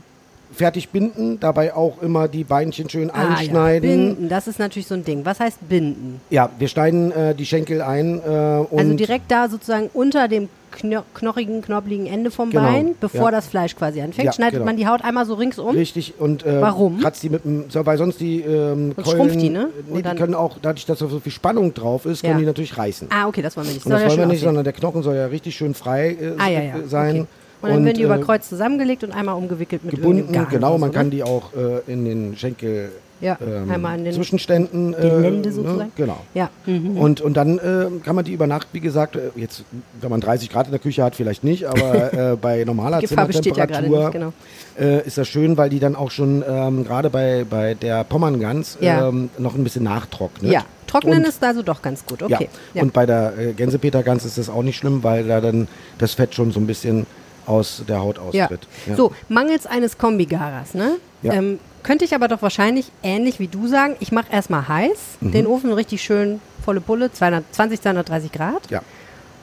fertig 0.53 0.89
binden, 0.89 1.39
dabei 1.39 1.73
auch 1.75 2.01
immer 2.01 2.27
die 2.27 2.43
Beinchen 2.43 2.89
schön 2.89 3.09
Ah, 3.11 3.23
ja. 3.23 3.29
einschneiden. 3.37 3.89
Binden, 4.15 4.29
das 4.29 4.47
ist 4.47 4.59
natürlich 4.59 4.87
so 4.87 4.93
ein 4.95 5.03
Ding. 5.03 5.25
Was 5.25 5.39
heißt 5.39 5.67
binden? 5.67 6.21
Ja, 6.29 6.49
wir 6.59 6.67
schneiden 6.67 7.11
äh, 7.11 7.35
die 7.35 7.45
Schenkel 7.45 7.81
ein 7.81 8.19
äh, 8.25 8.29
Also 8.29 8.93
direkt 8.93 9.29
da 9.31 9.49
sozusagen 9.49 9.89
unter 9.93 10.27
dem 10.27 10.49
kno 10.71 11.01
knochigen, 11.13 11.61
knobligen 11.61 12.07
Ende 12.07 12.31
vom 12.31 12.49
Genau, 12.49 12.63
Bein, 12.63 12.95
bevor 12.99 13.25
ja. 13.25 13.31
das 13.31 13.45
Fleisch 13.47 13.75
quasi 13.75 14.01
anfängt, 14.01 14.25
Ja, 14.25 14.33
schneidet 14.33 14.53
genau. 14.53 14.65
man 14.65 14.75
die 14.77 14.87
Haut 14.87 15.03
einmal 15.03 15.25
so 15.27 15.35
ringsum. 15.35 15.75
Richtig 15.75 16.15
und 16.19 16.43
äh, 16.45 16.61
Warum? 16.61 16.99
kratzt 16.99 17.21
die 17.21 17.29
mit 17.29 17.45
dem, 17.45 17.65
so, 17.69 17.85
weil 17.85 17.97
sonst 17.99 18.19
die 18.19 18.41
ähm, 18.41 18.93
Sonst 18.95 19.05
Keulen, 19.05 19.17
schrumpft 19.29 19.41
die, 19.41 19.49
ne? 19.49 19.69
Nee, 19.91 20.01
die 20.01 20.15
können 20.15 20.33
auch, 20.33 20.57
dadurch, 20.61 20.85
dass 20.87 20.97
da 20.99 21.07
so 21.07 21.19
viel 21.19 21.31
Spannung 21.31 21.75
drauf 21.75 22.05
ist, 22.07 22.21
können 22.21 22.33
Ja. 22.33 22.39
die 22.39 22.45
natürlich 22.47 22.75
reißen. 22.75 23.07
Ah, 23.11 23.27
okay, 23.27 23.43
das 23.43 23.55
wollen 23.55 23.67
wir 23.67 23.73
nicht. 23.75 23.85
Und 23.85 23.91
das 23.91 24.01
ja 24.01 24.07
wollen 24.07 24.17
wir 24.17 24.23
schön 24.23 24.29
nicht, 24.29 24.37
aussehen. 24.37 24.47
sondern 24.47 24.63
der 24.63 24.73
Knochen 24.73 25.03
soll 25.03 25.15
ja 25.15 25.27
richtig 25.27 25.55
schön 25.55 25.75
frei 25.75 26.17
äh, 26.19 26.33
Ah, 26.39 26.49
ja, 26.49 26.61
ja, 26.61 26.73
sein. 26.87 27.15
okay. 27.21 27.27
Und 27.63 27.69
dann 27.69 27.85
werden 27.85 27.95
die 27.97 28.03
über 28.03 28.17
äh, 28.17 28.21
Kreuz 28.21 28.49
zusammengelegt 28.49 29.03
und 29.03 29.11
einmal 29.11 29.35
umgewickelt 29.35 29.83
mit 29.83 29.95
gebunden, 29.95 30.31
genau, 30.49 30.69
oder 30.71 30.77
man 30.79 30.89
so, 30.91 30.93
kann 30.95 31.07
ne? 31.07 31.11
die 31.11 31.23
auch 31.23 31.51
äh, 31.53 31.91
in 31.91 32.05
den 32.05 32.35
Schenkel 32.37 32.91
Ja, 33.21 33.37
ähm, 33.41 33.71
einmal 33.71 33.95
an 33.95 34.03
den 34.03 34.13
Zwischenständen 34.13 34.93
äh, 34.93 34.97
Gelände 34.97 35.49
ne, 35.49 35.55
sozusagen. 35.55 35.91
genau. 35.95 36.17
Ja. 36.33 36.49
Mhm. 36.65 36.97
Und, 36.97 37.21
und 37.21 37.37
dann 37.37 37.57
äh, 37.59 37.85
kann 38.03 38.15
man 38.17 38.25
die 38.25 38.33
über 38.33 38.47
Nacht, 38.47 38.67
wie 38.73 38.79
gesagt, 38.81 39.15
äh, 39.15 39.29
jetzt, 39.35 39.63
wenn 40.01 40.09
man 40.09 40.19
30 40.19 40.49
Grad 40.49 40.65
in 40.65 40.71
der 40.71 40.79
Küche 40.81 41.03
hat, 41.03 41.15
vielleicht 41.15 41.43
nicht, 41.43 41.65
aber 41.65 42.13
äh, 42.33 42.35
bei 42.35 42.63
normaler 42.65 42.99
Die 42.99 43.07
Gefahr 43.07 43.27
besteht 43.27 43.55
ja 43.57 43.65
gerade 43.65 43.85
Zimmertemperatur 43.85 44.19
nicht, 44.21 44.33
genau. 44.77 44.91
äh, 44.97 45.07
ist 45.07 45.17
das 45.17 45.27
schön, 45.29 45.55
weil 45.57 45.69
die 45.69 45.79
dann 45.79 45.95
auch 45.95 46.11
schon 46.11 46.43
ähm, 46.47 46.83
gerade 46.83 47.09
bei, 47.09 47.45
bei 47.49 47.75
der 47.75 48.03
Pommern-Gans 48.03 48.77
Ja. 48.81 49.07
ähm, 49.07 49.29
noch 49.37 49.55
ein 49.55 49.63
bisschen 49.63 49.83
nachtrocknet. 49.85 50.51
Ja, 50.51 50.65
trocknen 50.87 51.19
Und- 51.19 51.27
ist 51.27 51.41
also 51.43 51.61
doch 51.61 51.81
ganz 51.81 52.05
gut. 52.05 52.21
Okay. 52.23 52.49
Ja. 52.73 52.81
Und 52.81 52.91
bei 52.91 53.05
der 53.05 53.37
äh, 53.37 53.53
Gänsepeter-Gans 53.53 54.25
ist 54.25 54.37
das 54.37 54.49
auch 54.49 54.63
nicht 54.63 54.75
schlimm, 54.77 55.01
weil 55.03 55.25
da 55.27 55.39
dann 55.39 55.69
das 55.97 56.13
Fett 56.13 56.35
schon 56.35 56.51
so 56.51 56.59
ein 56.59 56.67
bisschen 56.67 57.05
aus 57.45 57.83
der 57.87 57.99
Haut 58.01 58.19
Ja. 58.31 58.43
austritt. 58.45 58.67
So, 58.95 59.11
mangels 59.29 59.65
eines 59.65 59.97
Kombigaras, 59.97 60.73
ne? 60.73 60.97
Ja. 61.21 61.33
Ähm, 61.33 61.59
könnte 61.83 62.05
ich 62.05 62.15
aber 62.15 62.27
doch 62.27 62.41
wahrscheinlich 62.41 62.91
ähnlich 63.03 63.39
wie 63.39 63.47
du 63.47 63.67
sagen, 63.67 63.95
ich 63.99 64.11
mache 64.11 64.31
erstmal 64.31 64.67
heiß, 64.67 64.97
Mhm. 65.21 65.31
den 65.31 65.47
Ofen 65.47 65.71
richtig 65.73 66.01
schön 66.01 66.39
volle 66.63 66.79
Pulle, 66.81 67.11
220, 67.11 67.81
230 67.81 68.31
Grad. 68.31 68.69
Ja. 68.69 68.81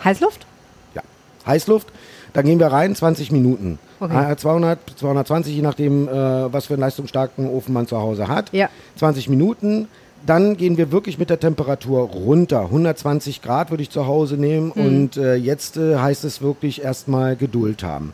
Heißluft? 0.04 0.46
Ja. 0.94 1.02
Heißluft, 1.46 1.88
da 2.32 2.42
gehen 2.42 2.58
wir 2.58 2.68
rein, 2.68 2.94
20 2.94 3.30
Minuten. 3.32 3.78
Okay. 3.98 4.32
Äh, 4.32 4.36
200, 4.36 4.78
220, 4.96 5.54
je 5.54 5.60
nachdem, 5.62 6.08
äh, 6.08 6.12
was 6.52 6.66
für 6.66 6.74
einen 6.74 6.80
leistungsstarken 6.80 7.48
Ofen 7.50 7.74
man 7.74 7.86
zu 7.86 7.98
Hause 7.98 8.28
hat. 8.28 8.50
Ja. 8.52 8.70
20 8.96 9.28
Minuten. 9.28 9.88
Dann 10.26 10.56
gehen 10.56 10.76
wir 10.76 10.92
wirklich 10.92 11.18
mit 11.18 11.30
der 11.30 11.40
Temperatur 11.40 12.02
runter. 12.02 12.62
120 12.62 13.42
Grad 13.42 13.70
würde 13.70 13.82
ich 13.82 13.90
zu 13.90 14.06
Hause 14.06 14.36
nehmen. 14.36 14.74
Hm. 14.74 14.84
Und 14.84 15.16
äh, 15.16 15.34
jetzt 15.34 15.76
äh, 15.76 15.96
heißt 15.96 16.24
es 16.24 16.42
wirklich 16.42 16.82
erstmal 16.82 17.36
Geduld 17.36 17.82
haben. 17.82 18.12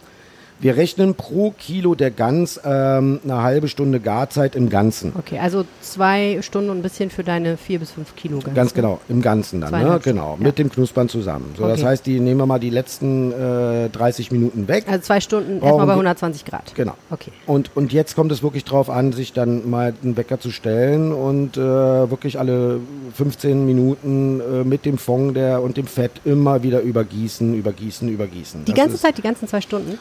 Wir 0.58 0.78
rechnen 0.78 1.14
pro 1.14 1.50
Kilo 1.50 1.94
der 1.94 2.10
Gans 2.10 2.58
ähm, 2.64 3.20
eine 3.24 3.42
halbe 3.42 3.68
Stunde 3.68 4.00
Garzeit 4.00 4.56
im 4.56 4.70
Ganzen. 4.70 5.12
Okay, 5.18 5.38
also 5.38 5.66
zwei 5.82 6.38
Stunden 6.40 6.70
und 6.70 6.78
ein 6.78 6.82
bisschen 6.82 7.10
für 7.10 7.22
deine 7.24 7.58
vier 7.58 7.78
bis 7.78 7.90
fünf 7.90 8.16
Kilo. 8.16 8.38
Gans, 8.38 8.54
Ganz 8.54 8.70
ne? 8.74 8.76
genau, 8.82 9.00
im 9.10 9.20
Ganzen 9.20 9.60
dann, 9.60 9.70
ne? 9.70 10.00
Genau, 10.02 10.28
Stunden, 10.30 10.42
mit 10.42 10.58
dem 10.58 10.70
Knuspern 10.70 11.10
zusammen. 11.10 11.54
So, 11.58 11.64
Das 11.68 11.80
Okay. 11.80 11.88
heißt, 11.88 12.06
die 12.06 12.20
nehmen 12.20 12.40
wir 12.40 12.46
mal 12.46 12.58
die 12.58 12.70
letzten 12.70 13.32
äh, 13.32 13.90
30 13.90 14.32
Minuten 14.32 14.66
weg. 14.66 14.84
Also 14.88 15.02
zwei 15.02 15.20
Stunden 15.20 15.60
Brauchen 15.60 15.66
erstmal 15.68 15.86
bei 15.88 15.92
wir- 15.92 15.96
120 15.96 16.44
Grad. 16.46 16.74
Genau. 16.74 16.94
Okay. 17.10 17.32
Und, 17.46 17.70
und 17.76 17.92
jetzt 17.92 18.16
kommt 18.16 18.32
es 18.32 18.42
wirklich 18.42 18.64
drauf 18.64 18.88
an, 18.88 19.12
sich 19.12 19.34
dann 19.34 19.68
mal 19.68 19.92
den 19.92 20.16
Wecker 20.16 20.40
zu 20.40 20.50
stellen 20.50 21.12
und 21.12 21.58
äh, 21.58 21.60
wirklich 21.60 22.38
alle 22.38 22.80
15 23.14 23.66
Minuten 23.66 24.40
äh, 24.40 24.64
mit 24.64 24.86
dem 24.86 24.96
Fond 24.96 25.36
der, 25.36 25.60
und 25.60 25.76
dem 25.76 25.86
Fett 25.86 26.12
immer 26.24 26.62
wieder 26.62 26.80
übergießen, 26.80 27.52
übergießen, 27.54 28.08
übergießen. 28.08 28.64
Die 28.64 28.72
Das 28.72 28.80
ganze 28.80 28.96
Zeit, 28.96 29.18
die 29.18 29.22
ganzen 29.22 29.46
zwei 29.48 29.60
Stunden? 29.60 29.98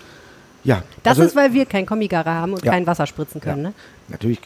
Ja. 0.66 0.84
Das 1.04 1.12
also, 1.12 1.24
ist, 1.24 1.36
weil 1.36 1.54
wir 1.54 1.66
kein 1.66 1.86
Kombigara 1.86 2.34
haben 2.34 2.54
und 2.54 2.66
Ja. 2.66 2.72
kein 2.72 2.86
Wasser 2.86 3.08
spritzen 3.08 3.40
können, 3.40 3.64
ja, 3.64 3.70
ne? 3.70 3.76
Natürlich 4.10 4.40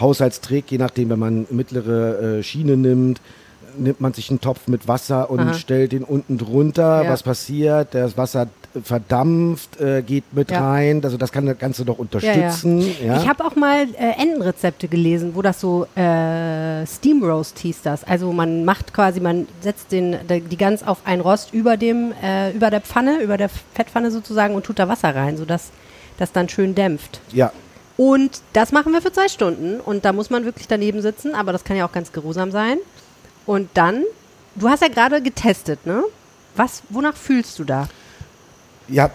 Haushaltstrick, 0.00 0.70
je 0.70 0.78
nachdem, 0.78 1.10
wenn 1.10 1.18
man 1.18 1.46
mittlere 1.50 2.38
äh, 2.38 2.42
Schiene 2.42 2.76
nimmt, 2.76 3.20
nimmt 3.78 4.00
man 4.00 4.12
sich 4.12 4.30
einen 4.30 4.40
Topf 4.40 4.66
mit 4.68 4.88
Wasser 4.88 5.30
und 5.30 5.40
Aha. 5.40 5.54
stellt 5.54 5.92
den 5.92 6.02
unten 6.04 6.38
drunter. 6.38 7.04
Ja. 7.04 7.10
Was 7.10 7.22
passiert? 7.22 7.88
Das 7.94 8.16
Wasser 8.16 8.48
verdampft, 8.82 9.80
äh, 9.80 10.02
geht 10.02 10.24
mit 10.32 10.50
Ja. 10.50 10.68
rein. 10.70 11.00
Also 11.04 11.16
das 11.16 11.32
kann 11.32 11.46
das 11.46 11.58
Ganze 11.58 11.84
doch 11.84 11.98
unterstützen. 11.98 12.80
Ja, 13.04 13.16
Ich 13.20 13.28
habe 13.28 13.44
auch 13.44 13.56
mal 13.56 13.86
äh, 13.98 14.20
Entenrezepte 14.22 14.88
gelesen, 14.88 15.32
wo 15.34 15.42
das 15.42 15.60
so 15.60 15.86
äh, 15.96 16.84
Steam 16.86 17.22
Roast 17.22 17.58
hieß 17.58 17.82
das. 17.82 18.04
Also 18.04 18.32
man 18.32 18.64
macht 18.64 18.92
quasi, 18.92 19.20
man 19.20 19.46
setzt 19.60 19.92
den, 19.92 20.16
die 20.28 20.56
Gans 20.56 20.82
auf 20.86 20.98
ein 21.04 21.20
Rost 21.20 21.52
über 21.54 21.76
dem, 21.76 22.12
äh, 22.22 22.50
über 22.52 22.70
der 22.70 22.80
Pfanne, 22.80 23.20
über 23.22 23.36
der 23.36 23.48
Fettpfanne 23.74 24.10
sozusagen 24.10 24.54
und 24.54 24.64
tut 24.64 24.78
da 24.78 24.88
Wasser 24.88 25.14
rein, 25.14 25.36
sodass 25.36 25.70
das 26.18 26.32
dann 26.32 26.48
schön 26.48 26.74
dämpft. 26.74 27.20
ja, 27.32 27.52
Und 27.98 28.40
das 28.52 28.72
machen 28.72 28.92
wir 28.92 29.00
für 29.02 29.12
zwei 29.12 29.28
Stunden 29.28 29.80
und 29.80 30.04
da 30.04 30.12
muss 30.12 30.28
man 30.30 30.44
wirklich 30.44 30.66
daneben 30.68 31.00
sitzen, 31.02 31.34
aber 31.34 31.52
das 31.52 31.64
kann 31.64 31.76
ja 31.76 31.86
auch 31.86 31.92
ganz 31.92 32.12
geruhsam 32.12 32.50
sein. 32.50 32.78
Und 33.46 33.68
dann, 33.74 34.02
du 34.56 34.68
hast 34.68 34.82
ja 34.82 34.88
gerade 34.88 35.22
getestet, 35.22 35.86
ne? 35.86 36.02
Was, 36.56 36.82
wonach 36.90 37.16
fühlst 37.16 37.58
du 37.58 37.64
da? 37.64 37.88
Ja, 38.88 39.10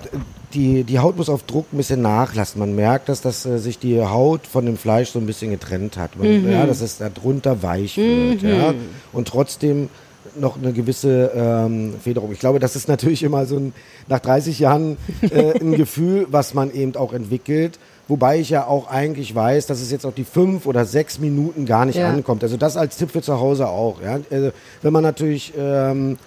die, 0.54 0.84
die 0.84 1.00
Haut 1.00 1.16
muss 1.18 1.30
auf 1.30 1.44
Druck 1.44 1.68
ein 1.72 1.78
bisschen 1.78 2.02
nachlassen. 2.02 2.60
Man 2.60 2.76
merkt, 2.76 3.08
dass 3.10 3.22
das, 3.22 3.46
äh, 3.46 3.58
sich 3.58 3.80
die 3.80 4.02
Haut 4.02 4.46
von 4.46 4.66
dem 4.66 4.78
Fleisch 4.78 5.10
so 5.12 5.20
ein 5.20 5.26
bisschen 5.26 5.52
getrennt 5.52 5.98
hat. 5.98 6.18
Man, 6.18 6.44
Mhm. 6.44 6.52
ja, 6.52 6.66
dass 6.66 6.82
es 6.82 6.98
da 6.98 7.10
drunter 7.10 7.64
weich 7.64 7.98
wird. 7.98 8.42
Ja, 8.44 8.74
und 9.14 9.28
trotzdem 9.28 9.90
noch 10.38 10.58
eine 10.58 10.72
gewisse 10.74 11.32
ähm, 11.34 11.96
Federung. 12.02 12.32
Ich 12.32 12.40
glaube, 12.40 12.60
das 12.60 12.76
ist 12.76 12.88
natürlich 12.88 13.24
immer 13.24 13.46
so 13.46 13.58
ein, 13.58 13.74
nach 14.08 14.20
30 14.20 14.60
Jahren 14.60 14.98
äh, 15.22 15.58
ein 15.60 15.74
Gefühl, 15.78 16.28
was 16.30 16.54
man 16.54 16.72
eben 16.74 16.96
auch 16.96 17.14
entwickelt. 17.14 17.80
Wobei 18.12 18.40
ich 18.42 18.50
ja 18.50 18.68
auch 18.68 18.90
eigentlich 18.90 19.34
weiß, 19.34 19.68
dass 19.68 19.80
es 19.80 19.90
jetzt 19.90 20.06
auf 20.06 20.14
die 20.14 20.26
fünf 20.26 20.66
oder 20.66 20.84
sechs 20.84 21.18
Minuten 21.18 21.66
gar 21.66 21.86
nicht 21.86 21.96
Ja. 21.98 22.10
ankommt. 22.10 22.44
Also 22.44 22.58
das 22.58 22.76
als 22.76 22.98
Tipp 22.98 23.12
für 23.12 23.22
zu 23.22 23.40
Hause 23.40 23.70
auch. 23.70 24.02
Ja? 24.02 24.20
Also 24.30 24.52
wenn 24.82 24.92
man 24.92 25.02
natürlich 25.02 25.54
ähm, 25.58 26.18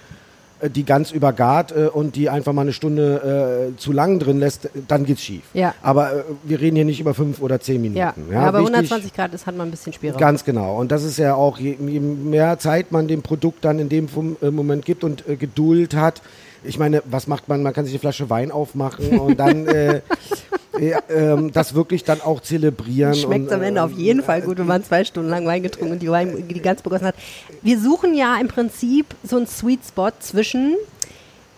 die 0.75 0.85
ganz 0.85 1.11
übergart 1.11 1.73
äh, 1.77 1.88
und 1.88 2.16
die 2.16 2.31
einfach 2.31 2.55
mal 2.55 2.62
eine 2.62 2.73
Stunde 2.73 3.70
äh, 3.75 3.77
zu 3.77 3.92
lang 3.92 4.18
drin 4.18 4.38
lässt, 4.38 4.70
dann 4.88 5.05
geht's 5.05 5.20
schief. 5.20 5.42
Ja. 5.53 5.75
Aber 5.83 6.11
äh, 6.14 6.23
wir 6.44 6.59
reden 6.59 6.77
hier 6.77 6.87
nicht 6.87 7.01
über 7.01 7.12
fünf 7.12 7.42
oder 7.42 7.61
zehn 7.61 7.83
Minuten. 7.83 7.99
Ja, 7.99 8.14
ja, 8.33 8.40
aber 8.44 8.61
wichtig- 8.61 8.77
120 8.77 9.12
Grad 9.12 9.35
ist, 9.35 9.44
hat 9.47 9.55
man 9.55 9.68
ein 9.68 9.70
bisschen 9.70 9.92
Spielraum. 9.92 10.18
Ganz 10.18 10.42
genau. 10.47 10.79
Und 10.81 10.90
das 10.90 11.03
ist 11.05 11.18
ja 11.18 11.35
auch, 11.35 11.59
je, 11.59 11.77
je 11.87 12.01
mehr 12.01 12.59
Zeit 12.59 12.92
man 12.92 13.09
dem 13.09 13.20
Produkt 13.20 13.62
dann 13.62 13.79
in 13.79 13.90
dem 13.90 14.09
äh, 14.40 14.51
Moment 14.51 14.87
gibt 14.87 15.05
und 15.05 15.29
äh, 15.29 15.37
Geduld 15.37 15.94
hat. 15.94 16.23
Ich 16.66 16.79
meine, 16.79 17.03
was 17.05 17.27
macht 17.27 17.47
man? 17.51 17.62
Man 17.62 17.75
kann 17.75 17.85
sich 17.85 17.92
eine 17.92 18.01
Flasche 18.01 18.31
Wein 18.31 18.51
aufmachen 18.51 19.18
und 19.18 19.38
dann 19.38 19.66
äh, 19.66 20.01
ja, 20.81 20.99
ähm, 21.09 21.53
das 21.53 21.75
wirklich 21.75 22.05
dann 22.05 22.21
auch 22.21 22.41
zelebrieren. 22.41 23.15
Schmeckt 23.15 23.53
am 23.53 23.63
Ende 23.63 23.81
äh, 23.81 23.85
auf 23.85 23.93
jeden 23.93 24.23
Fall 24.23 24.43
gut, 24.43 24.59
wenn 24.59 24.67
man 24.67 24.83
zwei 24.85 25.05
Stunden 25.05 25.31
lang 25.31 25.47
Wein 25.47 25.63
getrunken 25.63 25.93
und 25.93 25.99
die 26.03 26.11
Wein 26.11 26.45
die 26.49 26.61
Gans 26.61 26.83
begossen 26.83 27.07
hat. 27.07 27.15
Wir 27.63 27.79
suchen 27.81 28.15
ja 28.15 28.37
im 28.41 28.49
Prinzip 28.49 29.07
so 29.23 29.37
einen 29.37 29.47
Sweet 29.47 29.81
Spot 29.89 30.11
zwischen 30.21 30.75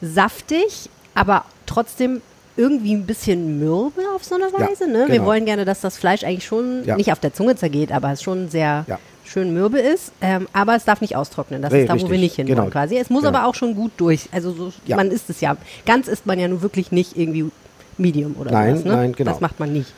saftig, 0.01 0.89
aber 1.15 1.45
trotzdem 1.67 2.21
irgendwie 2.57 2.95
ein 2.95 3.05
bisschen 3.07 3.59
mürbe 3.59 4.01
auf 4.15 4.25
so 4.25 4.35
eine 4.35 4.45
Ja, 4.45 4.69
Weise. 4.71 4.89
ne? 4.89 5.01
Wir 5.09 5.17
genau. 5.17 5.27
wollen 5.27 5.45
gerne, 5.45 5.65
dass 5.65 5.81
das 5.83 5.99
Fleisch 5.99 6.25
eigentlich 6.25 6.47
schon 6.47 6.85
Ja. 6.85 6.97
nicht 6.97 7.13
auf 7.13 7.21
der 7.21 7.35
Zunge 7.35 7.55
zergeht, 7.57 7.93
aber 7.93 8.13
es 8.13 8.23
schon 8.23 8.49
sehr 8.49 8.85
Ja. 8.89 8.99
schön 9.27 9.53
mürbe 9.53 9.79
ist. 9.79 10.13
Ähm, 10.23 10.49
aber 10.55 10.75
es 10.75 10.85
darf 10.85 11.03
nicht 11.03 11.17
austrocknen. 11.17 11.61
Das 11.61 11.71
Nee, 11.73 11.83
ist 11.83 11.89
da, 11.91 11.95
wo 11.95 11.99
wir 11.99 12.03
richtig. 12.05 12.21
nicht 12.21 12.37
hinwollen 12.37 12.57
Genau. 12.61 12.71
quasi. 12.71 12.97
Es 12.97 13.11
muss 13.11 13.25
Genau. 13.25 13.37
aber 13.37 13.47
auch 13.47 13.55
schon 13.55 13.75
gut 13.75 13.93
durch. 13.99 14.29
Also 14.33 14.53
so, 14.53 14.73
Ja. 14.87 14.97
man 14.97 15.11
isst 15.11 15.29
es 15.29 15.41
ja. 15.43 15.57
Ganz 15.85 16.09
isst 16.09 16.25
man 16.25 16.39
ja 16.39 16.49
nun 16.49 16.63
wirklich 16.63 16.93
nicht 16.93 17.19
irgendwie 17.19 17.51
Medium 17.99 18.37
oder 18.39 18.51
Nein, 18.51 18.79
sowas. 18.79 18.85
Ne? 18.85 18.93
nein, 18.93 19.13
genau. 19.15 19.33
Das 19.33 19.41
macht 19.41 19.59
man 19.59 19.73
nicht. 19.73 19.93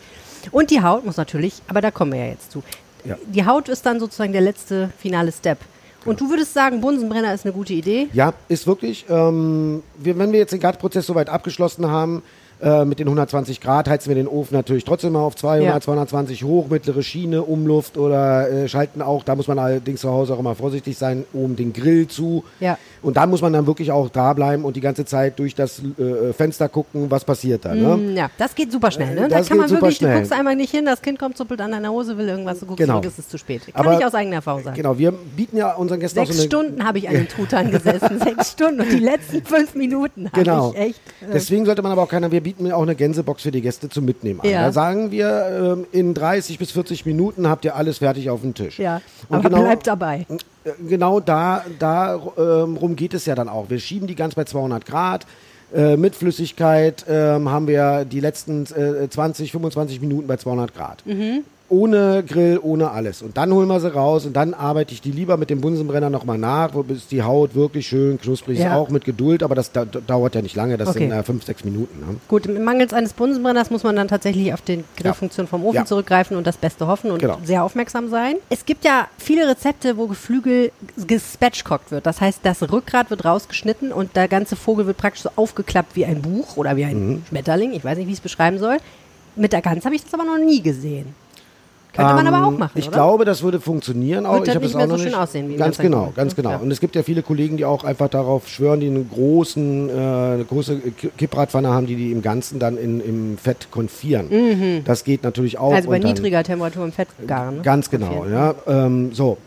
Und 0.51 0.71
die 0.71 0.83
Haut 0.83 1.05
muss 1.05 1.17
natürlich, 1.17 1.55
aber 1.67 1.81
da 1.81 1.91
kommen 1.91 2.13
wir 2.13 2.21
ja 2.21 2.27
jetzt 2.27 2.53
zu. 2.53 2.63
Ja. 3.05 3.17
Die 3.27 3.45
Haut 3.45 3.69
ist 3.69 3.85
dann 3.87 4.01
sozusagen 4.01 4.33
der 4.33 4.41
letzte 4.41 4.91
finale 4.99 5.33
Step. 5.33 5.59
Und 6.05 6.21
du 6.21 6.31
würdest 6.31 6.55
sagen, 6.55 6.81
Bunsenbrenner 6.81 7.35
ist 7.35 7.45
eine 7.45 7.53
gute 7.53 7.73
Idee? 7.73 8.09
Ja, 8.13 8.33
ist 8.49 8.67
wirklich. 8.67 9.05
Ähm, 9.09 9.83
wir, 9.99 10.19
wenn 10.19 10.33
wir 10.33 10.39
jetzt 10.39 10.53
den 10.53 10.61
Garprozess 10.61 11.07
soweit 11.07 11.29
abgeschlossen 11.29 11.91
haben, 11.91 12.23
äh, 12.61 12.85
mit 12.85 12.99
den 12.99 13.07
120 13.07 13.61
Grad, 13.61 13.89
heizen 13.89 14.09
wir 14.09 14.17
den 14.17 14.27
Ofen 14.29 14.55
natürlich 14.55 14.85
trotzdem 14.85 15.13
mal 15.13 15.21
auf 15.23 15.37
200, 15.37 15.65
Ja. 15.75 15.81
220 15.81 16.45
hoch, 16.45 16.69
mittlere 16.69 17.03
Schiene, 17.03 17.43
Umluft 17.43 17.97
oder 17.99 18.51
äh, 18.51 18.69
schalten 18.69 19.01
auch, 19.03 19.23
da 19.23 19.37
muss 19.37 19.47
man 19.49 19.59
allerdings 19.59 20.01
zu 20.01 20.11
Hause 20.11 20.35
auch 20.35 20.39
immer 20.41 20.55
vorsichtig 20.55 20.99
sein, 20.99 21.25
oben 21.33 21.57
den 21.57 21.73
Grill 21.73 22.09
zu. 22.09 22.45
Ja. 22.61 22.77
Und 23.03 23.17
da 23.17 23.27
muss 23.27 23.43
man 23.43 23.53
dann 23.53 23.67
wirklich 23.67 23.93
auch 23.93 24.09
da 24.09 24.33
bleiben 24.33 24.65
und 24.65 24.75
die 24.77 24.81
ganze 24.81 25.05
Zeit 25.05 25.39
durch 25.39 25.55
das 25.55 25.81
äh, 25.99 26.33
Fenster 26.33 26.69
gucken, 26.69 27.11
was 27.11 27.25
passiert 27.25 27.65
da. 27.65 27.75
Ne? 27.75 27.97
Mm, 27.97 28.17
Ja, 28.17 28.31
das 28.39 28.55
geht 28.55 28.73
super 28.73 28.91
schnell. 28.91 29.15
Ne? 29.15 29.27
Äh, 29.27 29.29
Da 29.29 29.39
das 29.39 29.49
kann 29.49 29.59
man 29.59 29.71
wirklich, 29.71 29.99
du 29.99 30.05
schnell. 30.05 30.17
guckst 30.19 30.33
einmal 30.33 30.57
nicht 30.57 30.71
hin, 30.73 30.85
das 30.85 31.01
Kind 31.01 31.19
kommt, 31.19 31.37
zuppelt 31.37 31.61
an 31.61 31.71
deiner 31.71 31.91
Hose, 31.91 32.19
will 32.19 32.29
irgendwas, 32.29 32.59
du 32.59 32.67
guckst 32.67 32.79
Genau. 32.81 32.95
zurück, 32.95 33.05
ist 33.07 33.19
es 33.21 33.29
zu 33.29 33.39
spät. 33.39 33.63
Kann 33.73 33.87
Aber- 33.87 33.99
ich 33.99 34.05
aus 34.05 34.15
eigener 34.15 34.37
Erfahrung 34.37 34.65
sagen. 34.65 34.77
Genau, 34.77 34.99
wir 34.99 35.13
bieten 35.13 35.57
ja 35.57 35.75
unseren 35.75 36.01
Gästen 36.01 36.19
auch 36.19 36.27
Sechs 36.27 36.37
so 36.39 36.43
eine... 36.43 36.49
Stunden 36.67 36.85
habe 36.85 36.99
ich 36.99 37.09
an 37.09 37.15
den 37.19 37.29
Truthahn 37.29 37.71
gesessen, 37.71 38.19
sechs 38.19 38.51
Stunden 38.53 38.81
und 38.81 38.91
die 38.91 38.99
letzten 38.99 39.45
fünf 39.45 39.75
Minuten 39.77 40.27
habe 40.33 40.43
Genau. 40.43 40.73
ich 40.73 40.79
echt... 40.81 41.01
Äh, 41.21 41.33
Deswegen 41.35 41.65
sollte 41.67 41.83
man 41.83 41.93
aber 41.93 42.03
auch 42.03 42.09
keiner, 42.09 42.33
wir 42.33 42.41
bieten 42.49 42.73
auch 42.73 42.81
eine 42.83 42.95
Gänsebox 42.95 43.43
für 43.43 43.51
die 43.51 43.61
Gäste 43.61 43.91
zum 43.91 44.07
Mitnehmen 44.07 44.41
an. 44.41 44.49
Ja. 44.49 44.63
Da 44.63 44.73
sagen 44.73 45.11
wir, 45.11 45.77
ähm, 45.77 45.87
in 45.93 46.15
30 46.15 46.59
bis 46.59 46.71
40 46.71 47.05
Minuten 47.05 47.47
habt 47.47 47.67
ihr 47.67 47.77
alles 47.77 47.99
fertig 47.99 48.31
auf 48.31 48.41
dem 48.41 48.55
Tisch. 48.55 48.79
ja, 48.79 49.03
Und 49.29 49.37
aber 49.41 49.51
genau, 49.51 49.63
bleibt 49.65 49.87
dabei. 49.87 50.25
äh, 50.65 50.71
Genau 50.89 51.21
da, 51.21 51.63
da 51.79 52.19
ähm, 52.39 52.97
geht 52.97 53.13
es 53.13 53.27
ja 53.27 53.35
dann 53.35 53.51
auch. 53.51 53.69
Wir 53.69 53.79
schieben 53.81 54.07
die 54.07 54.15
ganz 54.15 54.35
bei 54.35 54.45
200 54.45 54.87
Grad. 54.87 55.27
Äh, 55.75 55.99
mit 55.99 56.15
Flüssigkeit 56.15 57.05
ähm, 57.07 57.51
haben 57.51 57.67
wir 57.67 58.07
die 58.07 58.21
letzten 58.21 58.65
äh, 58.75 59.11
20, 59.11 59.53
25 59.53 60.01
Minuten 60.01 60.27
bei 60.27 60.39
200 60.39 60.75
Grad. 60.75 61.03
Ohne 61.71 62.25
Grill, 62.27 62.59
ohne 62.63 62.91
alles. 62.91 63.21
Und 63.23 63.37
dann 63.37 63.53
holen 63.53 63.69
wir 63.69 63.79
sie 63.81 63.93
raus 63.93 64.25
und 64.25 64.35
dann 64.35 64.55
arbeite 64.55 64.95
ich 64.95 65.01
die 65.03 65.11
lieber 65.11 65.37
mit 65.37 65.51
dem 65.51 65.61
Bunsenbrenner 65.61 66.09
nochmal 66.11 66.39
nach, 66.39 66.73
wo- 66.75 66.83
bis 66.83 67.07
die 67.09 67.23
Haut 67.23 67.55
wirklich 67.55 67.87
schön 67.87 68.19
knusprig 68.19 68.59
ist, 68.59 68.65
Ja. 68.65 68.77
auch 68.77 68.89
mit 68.89 69.05
Geduld, 69.05 69.43
aber 69.43 69.55
das 69.55 69.71
da, 69.73 69.85
dauert 69.85 70.35
ja 70.35 70.43
nicht 70.43 70.57
lange, 70.57 70.77
das 70.79 70.89
Okay. 70.89 71.01
sind 71.01 71.13
äh, 71.13 71.23
fünf, 71.23 71.45
sechs 71.45 71.65
Minuten. 71.65 71.99
Ne? 72.01 72.17
Gut, 72.29 72.49
mangels 72.59 72.93
eines 72.93 73.13
Bunsenbrenners 73.13 73.71
muss 73.71 73.83
man 73.83 73.97
dann 73.97 74.09
tatsächlich 74.09 74.53
auf 74.55 74.63
die 74.63 74.83
Grillfunktion 74.97 75.47
vom 75.47 75.65
Ofen 75.65 75.77
Ja. 75.77 75.85
zurückgreifen 75.85 76.37
und 76.37 76.47
das 76.47 76.57
Beste 76.57 76.87
hoffen 76.87 77.11
und 77.11 77.19
Genau. 77.21 77.39
sehr 77.45 77.63
aufmerksam 77.65 78.09
sein. 78.09 78.37
Es 78.49 78.65
gibt 78.65 78.85
ja 78.85 79.09
viele 79.19 79.47
Rezepte, 79.49 79.97
wo 79.99 80.07
Geflügel 80.07 80.73
gespatchcockt 81.07 81.91
wird. 81.91 82.07
Das 82.07 82.21
heißt, 82.21 82.41
das 82.45 82.63
Rückgrat 82.73 83.11
wird 83.11 83.25
rausgeschnitten 83.25 83.93
und 83.93 84.17
der 84.17 84.29
ganze 84.29 84.57
Vogel 84.57 84.87
wird 84.87 84.97
praktisch 84.97 85.23
so 85.25 85.31
aufgeklappt 85.37 85.97
wie 85.97 86.05
ein 86.05 86.23
Buch 86.23 86.57
oder 86.57 86.77
wie 86.77 86.85
ein 86.85 87.09
Mhm. 87.09 87.23
Schmetterling. 87.29 87.73
Ich 87.73 87.85
weiß 87.85 87.99
nicht, 87.99 88.07
wie 88.07 88.13
ich 88.13 88.19
es 88.19 88.23
beschreiben 88.23 88.59
soll. 88.59 88.79
Mit 89.37 89.53
der 89.53 89.63
Gans 89.63 89.85
habe 89.85 89.95
ich 89.95 90.03
das 90.03 90.15
aber 90.15 90.25
noch 90.25 90.39
nie 90.39 90.61
gesehen. 90.63 91.15
Könnte 91.93 92.15
man 92.15 92.27
Ähm, 92.27 92.35
aber 92.35 92.47
auch 92.47 92.59
machen, 92.59 92.73
Ich 92.77 92.87
oder? 92.89 92.97
glaube, 92.97 93.25
das 93.25 93.43
würde 93.43 93.61
funktionieren. 93.61 94.27
Auch. 94.27 94.35
Wird 94.35 94.49
ich 94.49 94.55
habe 94.55 94.61
nicht 94.65 94.71
es 94.71 94.77
mehr 94.77 94.85
auch 94.85 94.89
noch 94.89 94.97
so 94.99 95.03
schön 95.03 95.13
nicht. 95.13 95.19
aussehen 95.21 95.49
wie 95.49 95.57
Ganz 95.57 95.77
ganz 95.79 95.87
genau, 95.87 96.03
einfach. 96.03 96.15
ganz 96.15 96.37
genau. 96.37 96.51
Ja. 96.51 96.57
Und 96.59 96.71
es 96.71 96.81
gibt 96.81 96.95
ja 96.97 97.03
viele 97.03 97.23
Kollegen, 97.23 97.57
die 97.57 97.65
auch 97.65 97.83
einfach 97.85 98.09
darauf 98.09 98.47
schwören, 98.49 98.81
die 98.81 98.87
einen 98.87 99.09
großen, 99.11 99.89
äh, 99.89 99.93
eine 99.93 100.45
große 100.49 100.79
Ki- 100.97 101.11
Kippradpfanne 101.17 101.69
haben, 101.69 101.87
die 101.87 101.97
die 101.97 102.13
im 102.13 102.23
Ganzen 102.23 102.59
dann 102.59 102.77
in, 102.77 103.01
im 103.01 103.39
Fett 103.39 103.71
konfieren. 103.71 104.83
Das 104.85 105.05
geht 105.05 105.23
natürlich 105.25 105.59
auch. 105.59 105.73
also 105.73 105.89
bei 105.89 105.99
niedriger 105.99 106.43
Temperatur 106.43 106.85
im 106.85 106.93
Fett 106.93 107.09
garen. 107.27 107.57
Ne? 107.57 107.63
Ganz 107.63 107.91
genau, 107.91 108.07
Konfieren. 108.09 108.33
ja. 108.33 108.55
Ähm, 108.87 109.11
so. 109.13 109.39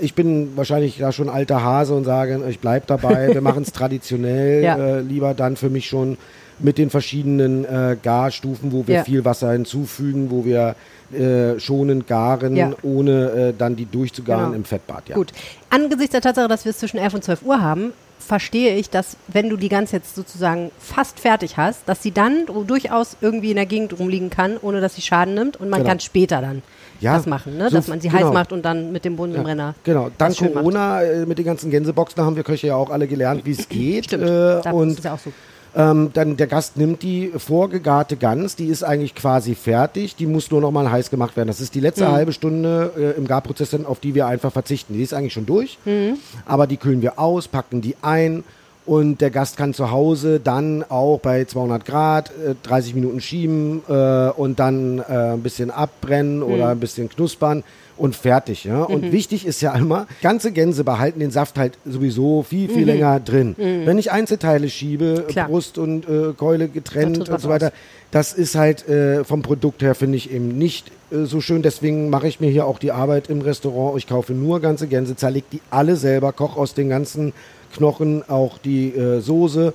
Ich 0.00 0.14
bin 0.14 0.56
wahrscheinlich 0.56 0.98
da 0.98 1.12
schon 1.12 1.28
alter 1.28 1.62
Hase 1.62 1.94
und 1.94 2.04
sage, 2.04 2.40
ich 2.48 2.58
bleib 2.60 2.86
dabei. 2.86 3.28
Wir 3.34 3.40
machen 3.40 3.62
es 3.62 3.72
traditionell, 3.72 4.62
Ja. 4.62 4.76
äh, 4.76 5.00
lieber 5.00 5.34
dann 5.34 5.56
für 5.56 5.70
mich 5.70 5.86
schon 5.88 6.16
mit 6.58 6.76
den 6.78 6.90
verschiedenen 6.90 7.64
äh, 7.64 7.96
Garstufen, 8.02 8.70
wo 8.72 8.86
wir 8.86 8.96
Ja. 8.96 9.04
viel 9.04 9.24
Wasser 9.24 9.52
hinzufügen, 9.52 10.30
wo 10.30 10.44
wir 10.44 10.74
äh, 11.12 11.58
schonend 11.58 12.06
garen, 12.06 12.54
Ja. 12.54 12.70
ohne 12.82 13.30
äh, 13.30 13.54
dann 13.56 13.76
die 13.76 13.86
durchzugaren 13.86 14.44
Genau. 14.46 14.56
im 14.56 14.64
Fettbad. 14.64 15.08
Ja. 15.08 15.16
Gut. 15.16 15.32
Angesichts 15.70 16.12
der 16.12 16.20
Tatsache, 16.20 16.48
dass 16.48 16.64
wir 16.64 16.70
es 16.70 16.78
zwischen 16.78 16.98
11 16.98 17.14
und 17.14 17.24
12 17.24 17.42
Uhr 17.42 17.60
haben, 17.62 17.92
verstehe 18.20 18.76
ich, 18.76 18.90
dass 18.90 19.16
wenn 19.26 19.48
du 19.48 19.56
die 19.56 19.68
Gans 19.70 19.90
jetzt 19.90 20.14
sozusagen 20.14 20.70
fast 20.78 21.18
fertig 21.18 21.56
hast, 21.56 21.88
dass 21.88 22.02
sie 22.02 22.12
dann 22.12 22.44
durchaus 22.66 23.16
irgendwie 23.22 23.50
in 23.50 23.56
der 23.56 23.66
Gegend 23.66 23.98
rumliegen 23.98 24.30
kann, 24.30 24.56
ohne 24.60 24.80
dass 24.80 24.94
sie 24.94 25.02
Schaden 25.02 25.34
nimmt 25.34 25.56
und 25.56 25.68
man 25.70 25.80
Genau. 25.80 25.90
kann 25.90 26.00
später 26.00 26.40
dann 26.42 26.62
Ja, 27.00 27.16
das 27.16 27.26
machen, 27.26 27.56
ne? 27.56 27.70
so 27.70 27.76
dass 27.76 27.88
man 27.88 28.00
sie 28.00 28.08
genau. 28.08 28.26
heiß 28.26 28.32
macht 28.34 28.52
und 28.52 28.62
dann 28.64 28.92
mit 28.92 29.04
dem 29.04 29.16
Bunsenbrenner. 29.16 29.74
Genau, 29.84 30.10
dank 30.18 30.36
schön 30.36 30.48
macht. 30.54 30.58
Corona 30.64 31.02
äh, 31.02 31.26
mit 31.26 31.38
den 31.38 31.44
ganzen 31.46 31.70
Gänseboxen 31.70 32.22
haben 32.24 32.36
wir 32.36 32.42
Köche 32.44 32.66
ja 32.68 32.76
auch 32.76 32.90
alle 32.90 33.06
gelernt, 33.06 33.44
wie 33.44 33.52
es 33.52 33.68
geht. 33.68 34.04
Stimmt. 34.06 34.24
Äh, 34.24 34.60
Da 34.62 34.70
und 34.72 34.90
ist 34.90 35.04
ja 35.04 35.14
auch 35.14 35.18
so. 35.18 35.32
Ähm, 35.72 36.10
dann 36.14 36.36
der 36.36 36.48
Gast 36.48 36.76
nimmt 36.76 37.02
die 37.04 37.30
vorgegarte 37.36 38.16
Gans, 38.16 38.56
die 38.56 38.66
ist 38.66 38.82
eigentlich 38.82 39.14
quasi 39.14 39.54
fertig, 39.54 40.16
die 40.16 40.26
muss 40.26 40.50
nur 40.50 40.60
noch 40.60 40.72
mal 40.72 40.90
heiß 40.90 41.10
gemacht 41.10 41.36
werden. 41.36 41.46
Das 41.46 41.60
ist 41.60 41.76
die 41.76 41.80
letzte 41.80 42.06
Mhm. 42.06 42.12
halbe 42.12 42.32
Stunde 42.32 42.92
äh, 42.96 43.16
im 43.16 43.26
Garprozess, 43.28 43.72
auf 43.84 44.00
die 44.00 44.16
wir 44.16 44.26
einfach 44.26 44.52
verzichten. 44.52 44.94
Die 44.94 45.02
ist 45.02 45.14
eigentlich 45.14 45.32
schon 45.32 45.46
durch, 45.46 45.78
Mhm. 45.84 46.14
aber 46.44 46.66
die 46.66 46.76
kühlen 46.76 47.02
wir 47.02 47.20
aus, 47.20 47.46
packen 47.46 47.80
die 47.82 47.94
ein 48.02 48.42
und 48.90 49.20
der 49.20 49.30
Gast 49.30 49.56
kann 49.56 49.72
zu 49.72 49.92
Hause 49.92 50.40
dann 50.42 50.84
auch 50.88 51.20
bei 51.20 51.44
200 51.44 51.84
Grad 51.84 52.30
äh, 52.30 52.54
30 52.64 52.96
Minuten 52.96 53.20
schieben 53.20 53.82
äh, 53.88 54.30
und 54.30 54.58
dann 54.58 54.98
äh, 54.98 55.34
ein 55.34 55.42
bisschen 55.42 55.70
abbrennen 55.70 56.42
oder 56.42 56.64
Mhm. 56.66 56.70
ein 56.72 56.80
bisschen 56.80 57.08
knuspern 57.08 57.62
und 57.96 58.16
fertig. 58.16 58.64
Ja? 58.64 58.82
Und 58.82 59.12
wichtig 59.12 59.46
ist 59.46 59.60
ja 59.60 59.76
immer, 59.76 60.08
ganze 60.22 60.50
Gänse 60.50 60.82
behalten 60.82 61.20
den 61.20 61.30
Saft 61.30 61.56
halt 61.56 61.78
sowieso 61.86 62.42
viel, 62.42 62.68
viel 62.68 62.84
länger 62.84 63.20
drin. 63.20 63.54
Wenn 63.58 63.96
ich 63.98 64.10
Einzelteile 64.10 64.68
schiebe, 64.68 65.22
Mhm. 65.24 65.30
Klar. 65.30 65.48
Brust 65.48 65.78
und 65.78 66.08
äh, 66.08 66.32
Keule 66.36 66.66
getrennt 66.66 67.28
und 67.28 67.40
so 67.40 67.48
weiter, 67.48 67.66
aus. 67.68 67.72
das 68.10 68.32
ist 68.32 68.56
halt 68.56 68.88
äh, 68.88 69.22
vom 69.22 69.42
Produkt 69.42 69.82
her, 69.82 69.94
finde 69.94 70.16
ich, 70.16 70.32
eben 70.32 70.48
nicht 70.58 70.90
äh, 71.12 71.26
so 71.26 71.40
schön. 71.40 71.62
Deswegen 71.62 72.10
mache 72.10 72.26
ich 72.26 72.40
mir 72.40 72.50
hier 72.50 72.66
auch 72.66 72.80
die 72.80 72.90
Arbeit 72.90 73.28
im 73.30 73.40
Restaurant. 73.40 73.96
Ich 73.98 74.08
kaufe 74.08 74.32
nur 74.32 74.58
ganze 74.58 74.88
Gänse, 74.88 75.14
zerleg 75.14 75.44
die 75.50 75.60
alle 75.70 75.94
selber, 75.94 76.32
koche 76.32 76.58
aus 76.58 76.74
den 76.74 76.88
ganzen 76.88 77.32
Knochen 77.74 78.28
auch 78.28 78.58
die 78.58 78.94
äh, 78.94 79.20
Soße. 79.20 79.72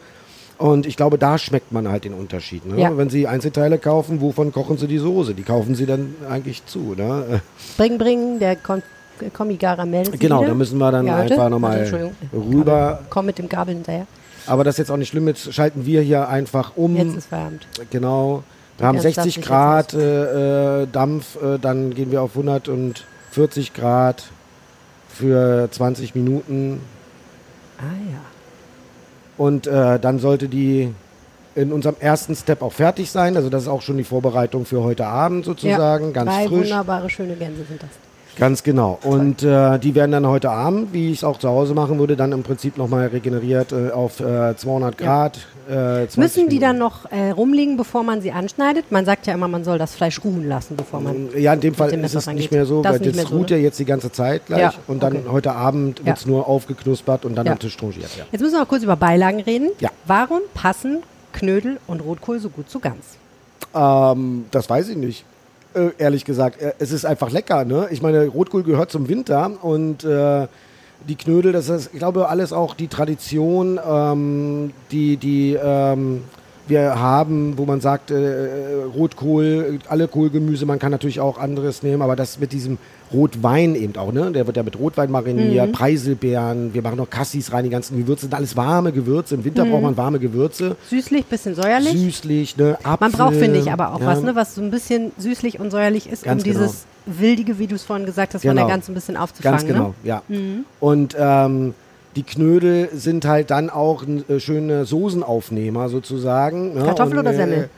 Und 0.58 0.86
ich 0.86 0.96
glaube, 0.96 1.18
da 1.18 1.38
schmeckt 1.38 1.72
man 1.72 1.90
halt 1.90 2.06
den 2.06 2.14
Unterschied. 2.14 2.66
Ne? 2.66 2.80
Ja. 2.82 2.96
Wenn 2.98 3.10
Sie 3.10 3.28
Einzelteile 3.28 3.78
kaufen, 3.78 4.22
wovon 4.22 4.54
kochen 4.54 4.78
Sie 4.78 4.88
die 4.88 5.00
Soße? 5.00 5.34
Die 5.34 5.44
kaufen 5.44 5.76
Sie 5.76 5.86
dann 5.86 6.16
eigentlich 6.30 6.66
zu. 6.66 6.94
Ne? 6.96 7.42
Bring, 7.78 7.98
bring, 7.98 8.40
der 8.40 8.56
Kon 8.56 8.82
Kommigara 9.34 9.86
meldet 9.86 10.12
sich 10.14 10.20
Genau, 10.20 10.44
da 10.44 10.54
müssen 10.54 10.78
wir 10.78 10.92
dann 10.92 11.08
Ja, 11.08 11.16
einfach 11.18 11.50
nochmal 11.50 11.80
Entschuldigung. 11.80 12.14
rüber. 12.34 13.00
Komm 13.10 13.28
mit 13.28 13.38
dem 13.38 13.48
Gabel 13.48 13.76
hinterher. 13.76 14.08
Aber 14.46 14.64
das 14.64 14.76
ist 14.76 14.80
jetzt 14.80 14.92
auch 14.92 14.98
nicht 14.98 15.08
schlimm. 15.10 15.28
Jetzt 15.28 15.54
schalten 15.54 15.86
wir 15.86 16.02
hier 16.02 16.28
einfach 16.28 16.74
um. 16.76 16.96
Jetzt 16.98 17.16
ist 17.16 17.28
Feierabend. 17.28 17.66
Genau. 17.92 18.44
Wir 18.78 18.88
haben 18.88 18.96
Ganz 18.96 19.04
60 19.04 19.16
darf 19.16 19.34
sich 19.34 19.42
Grad 19.42 19.94
äh, 19.94 20.82
äh, 20.84 20.88
Dampf, 20.92 21.42
äh, 21.42 21.58
dann 21.60 21.94
gehen 21.94 22.12
wir 22.12 22.22
auf 22.22 22.32
140 22.32 23.74
Grad 23.74 24.24
für 25.08 25.70
20 25.72 26.14
Minuten 26.14 26.82
Ah 27.78 28.12
ja. 28.12 28.22
und 29.38 29.68
äh, 29.68 30.00
dann 30.00 30.20
sollte 30.20 30.48
die 30.48 30.94
in 31.56 31.72
unserem 31.72 31.96
ersten 32.00 32.36
Step 32.36 32.62
auch 32.62 32.74
fertig 32.74 33.10
sein. 33.12 33.38
Also 33.38 33.50
das 33.50 33.64
ist 33.64 33.68
auch 33.70 33.82
schon 33.82 33.98
die 33.98 34.04
Vorbereitung 34.04 34.66
für 34.66 34.84
heute 34.84 35.08
Abend 35.08 35.46
sozusagen, 35.46 36.08
ja. 36.08 36.12
ganz 36.12 36.32
Drei 36.32 36.48
frisch. 36.48 36.60
wunderbare, 36.60 37.10
schöne 37.10 37.36
Gänse 37.36 37.64
sind 37.64 37.82
das. 37.82 37.90
Ganz 38.38 38.64
genau. 38.64 39.00
Und 39.04 39.44
äh, 39.44 39.80
die 39.80 39.96
werden 39.96 40.12
dann 40.12 40.28
heute 40.28 40.50
Abend, 40.50 40.92
wie 40.94 41.12
ich 41.12 41.20
es 41.20 41.24
auch 41.24 41.40
zu 41.40 41.48
Hause 41.50 41.74
machen 41.74 42.00
würde, 42.00 42.16
dann 42.18 42.32
im 42.34 42.44
Prinzip 42.44 42.78
nochmal 42.78 43.08
regeneriert 43.08 43.72
äh, 43.72 43.92
auf 43.92 44.20
äh, 44.20 44.56
200 44.56 45.00
Ja. 45.00 45.06
Grad. 45.06 45.38
Äh, 45.68 46.08
20 46.08 46.18
Müssen 46.18 46.50
die 46.50 46.60
dann 46.60 46.78
noch 46.78 47.10
äh, 47.12 47.32
rumliegen, 47.32 47.78
bevor 47.78 48.04
man 48.04 48.22
sie 48.22 48.32
anschneidet? 48.32 48.92
Man 48.92 49.06
sagt 49.06 49.26
ja 49.28 49.34
immer, 49.34 49.48
man 49.48 49.64
soll 49.64 49.78
das 49.78 49.96
Fleisch 49.96 50.24
ruhen 50.24 50.48
lassen, 50.48 50.76
bevor 50.76 51.00
man. 51.00 51.30
Ja, 51.38 51.54
in 51.54 51.62
dem 51.62 51.74
Fall 51.74 51.90
dem 51.90 52.04
ist 52.04 52.14
es 52.14 52.28
nicht 52.28 52.52
mehr 52.52 52.66
so, 52.66 52.82
Das 52.82 52.94
weil 52.94 53.00
das 53.00 53.16
mehr 53.16 53.26
so, 53.26 53.38
ruht 53.38 53.50
ne? 53.50 53.58
ja 53.58 53.64
jetzt 53.64 53.80
die 53.80 53.86
ganze 53.86 54.12
Zeit 54.12 54.46
gleich 54.46 54.60
Ja, 54.62 54.74
und 54.88 55.02
dann 55.02 55.14
okay. 55.14 55.26
heute 55.32 55.54
Abend 55.54 56.00
Ja. 56.00 56.08
wird 56.08 56.18
es 56.18 56.26
nur 56.26 56.48
aufgeknuspert 56.48 57.26
und 57.26 57.36
dann 57.36 57.46
Ja. 57.46 57.54
am 57.54 57.60
Tisch 57.60 57.78
trangiert. 57.78 58.10
Ja. 58.18 58.26
Jetzt 58.32 58.42
müssen 58.42 58.54
wir 58.56 58.60
noch 58.62 58.68
kurz 58.68 58.84
über 58.84 58.96
Beilagen 58.96 59.40
reden. 59.40 59.70
Ja. 59.80 59.90
Warum 60.06 60.42
passen 60.54 61.00
Knödel 61.34 61.80
und 61.88 62.02
Rotkohl 62.02 62.40
so 62.40 62.50
gut 62.50 62.70
zu 62.70 62.80
Gans? 62.80 63.18
Ähm, 63.74 64.46
das 64.52 64.70
weiß 64.70 64.90
ich 64.90 64.98
nicht. 64.98 65.26
Äh, 65.76 65.92
ehrlich 65.98 66.24
gesagt, 66.24 66.62
Äh, 66.62 66.74
es 66.80 66.92
ist 66.92 67.06
einfach 67.06 67.32
lecker. 67.32 67.66
Ne? 67.66 67.88
Ich 67.92 68.02
meine, 68.02 68.28
Rotkohl 68.28 68.64
gehört 68.64 68.92
zum 68.92 69.10
Winter 69.10 69.52
und 69.62 70.04
äh, 70.04 70.48
die 71.08 71.16
Knödel, 71.16 71.52
das 71.52 71.70
ist, 71.70 71.90
ich 71.94 72.00
glaube, 72.00 72.30
alles 72.30 72.54
auch 72.54 72.74
die 72.74 72.88
Tradition, 72.88 73.80
ähm, 73.86 74.72
die, 74.92 75.18
die 75.18 75.54
ähm, 75.62 76.24
wir 76.68 77.00
haben, 77.00 77.58
wo 77.58 77.66
man 77.66 77.82
sagt, 77.82 78.10
äh, 78.10 78.84
Rotkohl, 78.96 79.80
alle 79.88 80.08
Kohlgemüse, 80.08 80.66
man 80.66 80.80
kann 80.80 80.92
natürlich 80.92 81.20
auch 81.20 81.38
anderes 81.38 81.84
nehmen, 81.84 82.02
aber 82.02 82.16
das 82.16 82.40
mit 82.40 82.54
diesem 82.54 82.78
Rotwein 83.14 83.76
eben 83.76 83.96
auch, 83.98 84.12
ne? 84.12 84.32
Der 84.32 84.48
wird 84.48 84.58
ja 84.58 84.64
mit 84.64 84.78
Rotwein 84.80 85.12
mariniert, 85.12 85.72
Preiselbeeren, 85.74 86.74
wir 86.74 86.82
machen 86.82 86.98
noch 86.98 87.10
Cassis 87.10 87.52
rein, 87.54 87.64
die 87.64 87.70
ganzen 87.70 87.98
Gewürze, 87.98 88.22
sind 88.24 88.34
alles 88.34 88.56
warme 88.58 88.92
Gewürze. 88.92 89.36
Im 89.36 89.44
Winter 89.46 89.66
braucht 89.66 89.84
man 89.84 89.96
warme 89.98 90.20
Gewürze. 90.20 90.76
Süßlich, 90.90 91.26
bisschen 91.26 91.56
säuerlich. 91.56 91.92
Süßlich, 91.94 92.58
ne? 92.58 92.78
Apfel, 92.84 92.98
Man 93.00 93.12
braucht, 93.12 93.36
finde 93.36 93.60
ich, 93.60 93.72
aber 93.72 93.94
auch 93.94 94.00
ja. 94.02 94.08
was, 94.08 94.22
ne, 94.24 94.36
was 94.36 94.56
so 94.56 94.62
ein 94.62 94.72
bisschen 94.72 95.12
süßlich 95.18 95.60
und 95.60 95.72
säuerlich 95.72 96.10
ist, 96.10 96.24
Ganz 96.24 96.42
um 96.44 96.50
dieses 96.52 96.86
Wildige, 97.06 97.60
wie 97.60 97.68
du 97.68 97.76
es 97.76 97.84
vorhin 97.84 98.06
gesagt 98.06 98.34
hast, 98.34 98.42
von 98.42 98.50
Genau. 98.52 98.66
der 98.68 98.74
Gans 98.76 98.90
ein 98.90 98.96
bisschen 98.96 99.18
aufzufangen. 99.18 99.58
Ganz 99.60 99.68
genau, 99.68 99.90
Ne? 99.90 99.94
ja. 100.04 100.22
Und 100.80 101.16
ähm, 101.20 101.74
die 102.16 102.24
Knödel 102.24 102.90
sind 102.94 103.26
halt 103.26 103.52
dann 103.52 103.70
auch 103.70 104.04
ein 104.04 104.24
äh, 104.30 104.40
schöne 104.40 104.86
Soßenaufnehmer 104.86 105.90
sozusagen. 105.90 106.74
ne? 106.74 106.84
Kartoffel 106.86 107.14
Und, 107.20 107.20
oder 107.28 107.34
Semmel? 107.36 107.70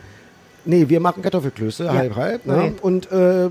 Nee, 0.65 0.87
wir 0.89 0.99
machen 0.99 1.21
Kartoffelklöße, 1.23 1.91
halb, 1.91 2.15
halb. 2.15 2.45
Ne? 2.45 2.53
Okay. 2.53 2.73
Und 2.81 3.11
äh, 3.11 3.49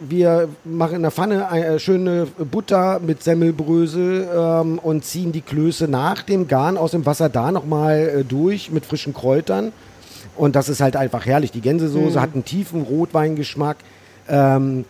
wir 0.00 0.48
machen 0.64 0.96
in 0.96 1.02
der 1.02 1.10
Pfanne 1.10 1.48
eine 1.50 1.78
schöne 1.80 2.26
Butter 2.50 3.00
mit 3.04 3.22
Semmelbrösel 3.22 4.28
ähm, 4.34 4.78
und 4.78 5.04
ziehen 5.04 5.32
die 5.32 5.40
Klöße 5.40 5.88
nach 5.88 6.22
dem 6.22 6.48
Garn 6.48 6.76
aus 6.76 6.92
dem 6.92 7.06
Wasser 7.06 7.28
da 7.28 7.50
nochmal 7.52 7.98
äh, 8.20 8.24
durch 8.24 8.70
mit 8.70 8.84
frischen 8.86 9.14
Kräutern. 9.14 9.72
Und 10.36 10.54
das 10.56 10.68
ist 10.68 10.80
halt 10.80 10.96
einfach 10.96 11.26
herrlich. 11.26 11.50
Die 11.50 11.60
Gänsesoße 11.60 12.18
Mhm. 12.18 12.22
hat 12.22 12.34
einen 12.34 12.44
tiefen 12.44 12.82
Rotweingeschmack. 12.82 13.76
Ähm, 14.28 14.84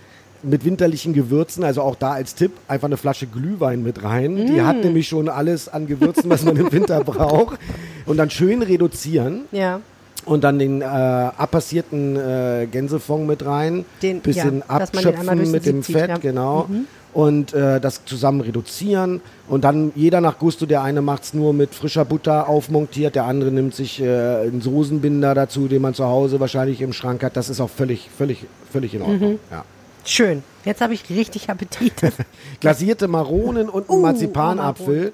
mit 0.44 0.64
winterlichen 0.64 1.14
Gewürzen, 1.14 1.64
also 1.64 1.82
auch 1.82 1.96
da 1.96 2.12
als 2.12 2.37
Tipp, 2.37 2.52
einfach 2.68 2.87
eine 2.87 2.96
Flasche 2.96 3.26
Glühwein 3.26 3.82
mit 3.82 4.04
rein. 4.04 4.37
Die 4.37 4.61
Mm. 4.61 4.66
hat 4.68 4.84
nämlich 4.84 5.08
schon 5.08 5.28
alles 5.28 5.68
an 5.68 5.88
Gewürzen, 5.88 6.30
was 6.30 6.44
man 6.44 6.56
im 6.56 6.70
Winter 6.70 7.02
braucht. 7.04 7.58
Und 8.06 8.18
dann 8.18 8.30
schön 8.30 8.62
reduzieren 8.62 9.46
Ja. 9.50 9.80
Und 10.28 10.44
dann 10.44 10.58
den 10.58 10.82
äh, 10.82 10.84
abpassierten 10.84 12.16
äh, 12.16 12.66
Gänsefond 12.70 13.26
mit 13.26 13.44
rein, 13.44 13.84
Den- 14.02 14.20
bisschen 14.20 14.58
ja, 14.60 14.64
abschöpfen 14.68 15.50
mit 15.50 15.66
dem 15.66 15.82
zieht, 15.82 15.96
Fett, 15.96 16.08
ja. 16.10 16.16
Mhm. 16.16 16.20
genau. 16.20 16.68
Und 17.14 17.54
äh, 17.54 17.80
das 17.80 18.04
zusammen 18.04 18.42
reduzieren 18.42 19.22
und 19.48 19.64
dann 19.64 19.92
jeder 19.96 20.20
nach 20.20 20.38
Gusto, 20.38 20.66
der 20.66 20.82
eine 20.82 21.00
macht 21.00 21.24
es 21.24 21.34
nur 21.34 21.52
mit 21.54 21.74
frischer 21.74 22.04
Butter 22.04 22.48
aufmontiert, 22.48 23.14
der 23.14 23.24
andere 23.24 23.50
nimmt 23.50 23.74
sich 23.74 24.00
äh, 24.00 24.04
einen 24.42 24.60
Soßenbinder 24.60 25.34
dazu, 25.34 25.68
den 25.68 25.80
man 25.82 25.94
zu 25.94 26.04
Hause 26.04 26.38
wahrscheinlich 26.38 26.80
im 26.82 26.92
Schrank 26.92 27.24
hat. 27.24 27.36
Das 27.36 27.48
ist 27.48 27.60
auch 27.60 27.70
völlig, 27.70 28.08
völlig, 28.16 28.44
völlig 28.70 28.94
in 28.94 29.02
Ordnung. 29.02 29.32
Mhm. 29.32 29.38
Ja. 29.50 29.64
Schön. 30.04 30.42
Jetzt 30.64 30.80
habe 30.82 30.94
ich 30.94 31.08
richtig 31.10 31.48
Appetit. 31.50 31.94
Glasierte 32.60 33.08
Maronen 33.08 33.68
und 33.68 33.88
Uh, 33.88 34.00
Marzipanapfel. 34.02 35.12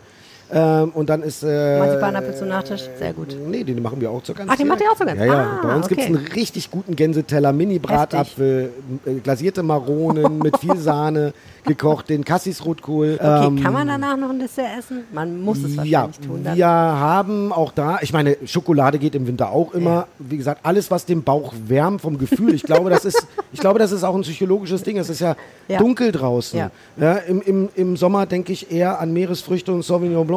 Ähm, 0.53 0.91
und 0.95 1.09
dann 1.09 1.23
ist. 1.23 1.43
Äh, 1.43 1.79
Marzipanapfel 1.79 2.37
zum 2.37 2.49
Nachtisch, 2.49 2.83
sehr 2.99 3.13
gut. 3.13 3.37
Nee, 3.49 3.65
den 3.65 3.83
machen 3.83 4.01
wir 4.01 4.11
auch 4.11 4.23
zur 4.23 4.35
Gans. 4.35 4.51
Ach, 4.53 4.57
den 4.57 4.69
macht 4.69 4.81
ihr 4.81 4.91
auch 4.91 4.97
zur 4.97 5.07
Gans? 5.07 5.19
Ja, 5.19 5.27
ja. 5.27 5.59
Ah, 5.63 5.67
Bei 5.67 5.75
uns 5.77 5.89
gibt 5.89 6.01
es 6.01 6.09
okay. 6.09 6.17
einen 6.17 6.27
richtig 6.29 6.71
guten 6.71 6.97
Gänseteller, 6.97 7.53
Mini-Bratapfel, 7.53 8.71
äh, 9.07 9.15
glasierte 9.15 9.63
Maronen 9.63 10.39
mit 10.43 10.59
viel 10.59 10.77
Sahne, 10.77 11.33
gekocht, 11.65 12.09
den 12.11 12.25
Cassis-Rotkohl. 12.25 13.15
Okay, 13.15 13.47
ähm, 13.47 13.63
kann 13.63 13.73
man 13.73 13.89
danach 13.89 14.17
noch 14.17 14.31
ein 14.31 14.39
Dessert 14.39 14.67
essen? 14.79 15.05
Man 15.13 15.41
muss 15.41 15.59
es 15.63 15.77
ja, 15.77 15.83
wahrscheinlich 15.83 16.21
tun. 16.21 16.41
Dann. 16.45 16.57
wir 16.57 16.67
haben 16.67 17.53
auch 17.53 17.73
da, 17.73 17.99
ich 18.03 18.13
meine, 18.13 18.37
Schokolade 18.45 18.99
geht 18.99 19.15
im 19.15 19.27
Winter 19.27 19.51
auch 19.51 19.73
immer. 19.73 19.91
Ja. 19.91 20.07
Wie 20.19 20.37
gesagt, 20.37 20.61
alles, 20.63 20.91
was 20.91 21.07
den 21.07 21.23
Bauch 21.23 21.55
wärmt 21.67 22.03
vom 22.03 22.19
Gefühl. 22.19 22.55
Ich 22.55 22.63
glaube, 22.63 22.91
das 22.91 23.05
ist, 23.05 23.27
ich 23.53 23.61
glaube, 23.61 23.79
das 23.79 23.93
ist 23.93 24.05
auch 24.05 24.15
ein 24.15 24.23
psychologisches 24.23 24.83
Ding. 24.83 24.99
Es 24.99 25.09
ist 25.09 25.21
ja, 25.21 25.37
Ja. 25.69 25.79
dunkel 25.79 26.13
draußen. 26.13 26.59
Ja. 26.59 26.71
Ja, 26.97 27.15
im, 27.15 27.41
im, 27.43 27.69
Im 27.75 27.97
Sommer 27.97 28.27
denke 28.27 28.53
ich 28.53 28.71
eher 28.71 29.01
an 29.01 29.13
Meeresfrüchte 29.13 29.73
und 29.73 29.83
Sauvignon 29.83 30.27
Blanc. 30.27 30.34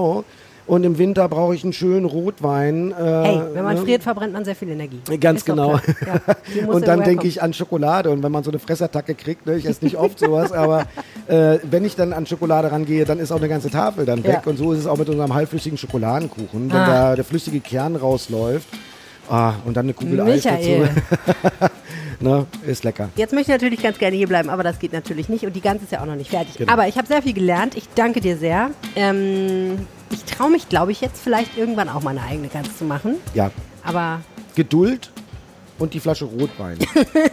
Und 0.66 0.84
im 0.84 0.98
Winter 0.98 1.30
brauche 1.30 1.56
ich 1.56 1.64
einen 1.64 1.72
schönen 1.72 2.06
Rotwein. 2.06 2.92
Äh, 2.92 2.96
Hey, 2.96 3.42
wenn 3.54 3.64
man 3.64 3.76
ne? 3.76 3.82
friert, 3.84 4.04
verbrennt 4.04 4.34
man 4.34 4.44
sehr 4.44 4.54
viel 4.56 4.68
Energie. 4.68 5.00
Ganz 5.18 5.40
Ist 5.40 5.46
genau. 5.46 5.76
Ja, 5.78 6.68
und 6.68 6.86
dann 6.86 7.04
denke 7.06 7.26
ich 7.26 7.42
an 7.42 7.54
Schokolade 7.54 8.10
und 8.10 8.22
wenn 8.22 8.34
man 8.34 8.44
so 8.44 8.52
eine 8.52 8.60
Fressattacke 8.60 9.16
kriegt, 9.16 9.46
ne, 9.46 9.56
ich 9.56 9.66
esse 9.66 9.86
nicht 9.86 9.96
oft 9.96 10.20
sowas, 10.20 10.52
aber 10.52 10.82
äh, 11.28 11.60
wenn 11.64 11.86
ich 11.86 11.96
dann 11.96 12.12
an 12.12 12.26
Schokolade 12.26 12.70
rangehe, 12.70 13.06
dann 13.06 13.20
ist 13.20 13.32
auch 13.32 13.38
eine 13.38 13.48
ganze 13.48 13.70
Tafel 13.70 14.06
dann 14.06 14.26
weg 14.26 14.42
Ja. 14.44 14.50
und 14.50 14.58
so 14.58 14.74
ist 14.74 14.80
es 14.80 14.88
auch 14.88 14.98
mit 14.98 15.08
unserem 15.08 15.34
halbflüssigen 15.34 15.78
Schokoladenkuchen, 15.78 16.70
wenn 16.70 16.78
Ah. 16.78 16.88
da 17.10 17.16
der 17.16 17.24
flüssige 17.24 17.62
Kern 17.62 17.96
rausläuft 17.96 18.68
ah, 19.30 19.54
und 19.66 19.76
dann 19.76 19.86
eine 19.86 19.94
Kugel 19.94 20.22
Eis 20.22 20.44
Michael. 20.44 20.90
dazu, 21.60 21.70
ne, 22.20 22.46
ist 22.66 22.84
lecker. 22.84 23.10
Jetzt 23.16 23.34
möchte 23.34 23.52
ich 23.52 23.56
natürlich 23.56 23.82
ganz 23.82 23.98
gerne 23.98 24.16
hier 24.16 24.28
bleiben, 24.28 24.50
aber 24.50 24.64
das 24.64 24.80
geht 24.80 24.94
natürlich 24.94 25.30
nicht 25.30 25.46
und 25.46 25.56
die 25.56 25.62
Gans 25.62 25.84
ist 25.84 25.92
ja 25.92 26.02
auch 26.02 26.06
noch 26.06 26.16
nicht 26.16 26.30
fertig. 26.30 26.58
Genau. 26.58 26.72
Aber 26.72 26.88
ich 26.88 26.98
habe 26.98 27.08
sehr 27.08 27.22
viel 27.22 27.34
gelernt. 27.34 27.76
Ich 27.76 27.88
danke 27.96 28.22
dir 28.22 28.38
sehr. 28.38 28.72
Ähm, 28.96 29.88
ich 30.10 30.24
traue 30.24 30.52
mich, 30.52 30.70
glaube 30.70 30.92
ich, 30.92 31.02
jetzt 31.02 31.22
vielleicht 31.22 31.58
irgendwann 31.58 31.90
auch 31.90 32.02
meine 32.02 32.22
eigene 32.24 32.48
Gans 32.48 32.78
zu 32.78 32.86
machen. 32.86 33.16
Ja, 33.34 33.52
Aber 33.84 34.22
Geduld 34.56 35.12
und 35.80 35.94
die 35.94 36.00
Flasche 36.00 36.26
Rotwein. 36.26 36.78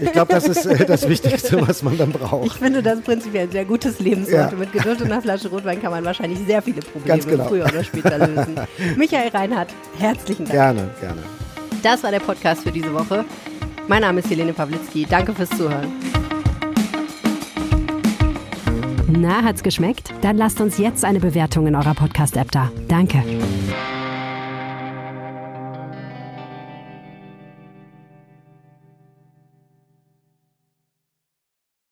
Ich 0.00 0.12
glaube, 0.12 0.32
das 0.32 0.46
ist 0.46 0.66
äh, 0.66 0.84
das 0.84 1.08
Wichtigste, 1.08 1.66
was 1.66 1.82
man 1.82 1.96
dann 1.96 2.10
ich 2.10 2.16
braucht. 2.16 2.58
finde 2.58 2.82
das 2.82 3.00
prinzipiell 3.00 3.44
ein 3.44 3.52
sehr 3.52 3.64
gutes 3.64 4.00
Lebensmotto. 4.00 4.52
Ja. 4.52 4.58
Mit 4.58 4.72
Geduld 4.72 5.00
und 5.00 5.10
einer 5.10 5.22
Flasche 5.22 5.48
Rotwein 5.48 5.80
kann 5.80 5.90
man 5.90 6.04
wahrscheinlich 6.04 6.38
sehr 6.46 6.60
viele 6.60 6.80
Probleme 6.80 7.22
genau. 7.22 7.44
früher 7.44 7.64
oder 7.64 7.82
später 7.82 8.18
lösen. 8.18 8.54
Michael 8.96 9.28
Reinhardt, 9.28 9.70
herzlichen 9.98 10.44
Dank. 10.44 10.52
Gerne, 10.52 10.90
gerne. 11.00 11.22
Das 11.84 12.02
war 12.02 12.10
der 12.10 12.20
Podcast 12.20 12.62
für 12.62 12.72
diese 12.72 12.94
Woche. 12.94 13.26
Mein 13.88 14.00
Name 14.00 14.20
ist 14.20 14.30
Helene 14.30 14.54
Pawlitzki. 14.54 15.04
Danke 15.04 15.34
fürs 15.34 15.50
Zuhören. 15.50 15.92
Na, 19.06 19.42
hat's 19.44 19.62
geschmeckt? 19.62 20.10
Dann 20.22 20.38
lasst 20.38 20.62
uns 20.62 20.78
jetzt 20.78 21.04
eine 21.04 21.20
Bewertung 21.20 21.66
in 21.66 21.74
eurer 21.74 21.94
Podcast-App 21.94 22.50
da. 22.50 22.72
Danke. 22.88 23.22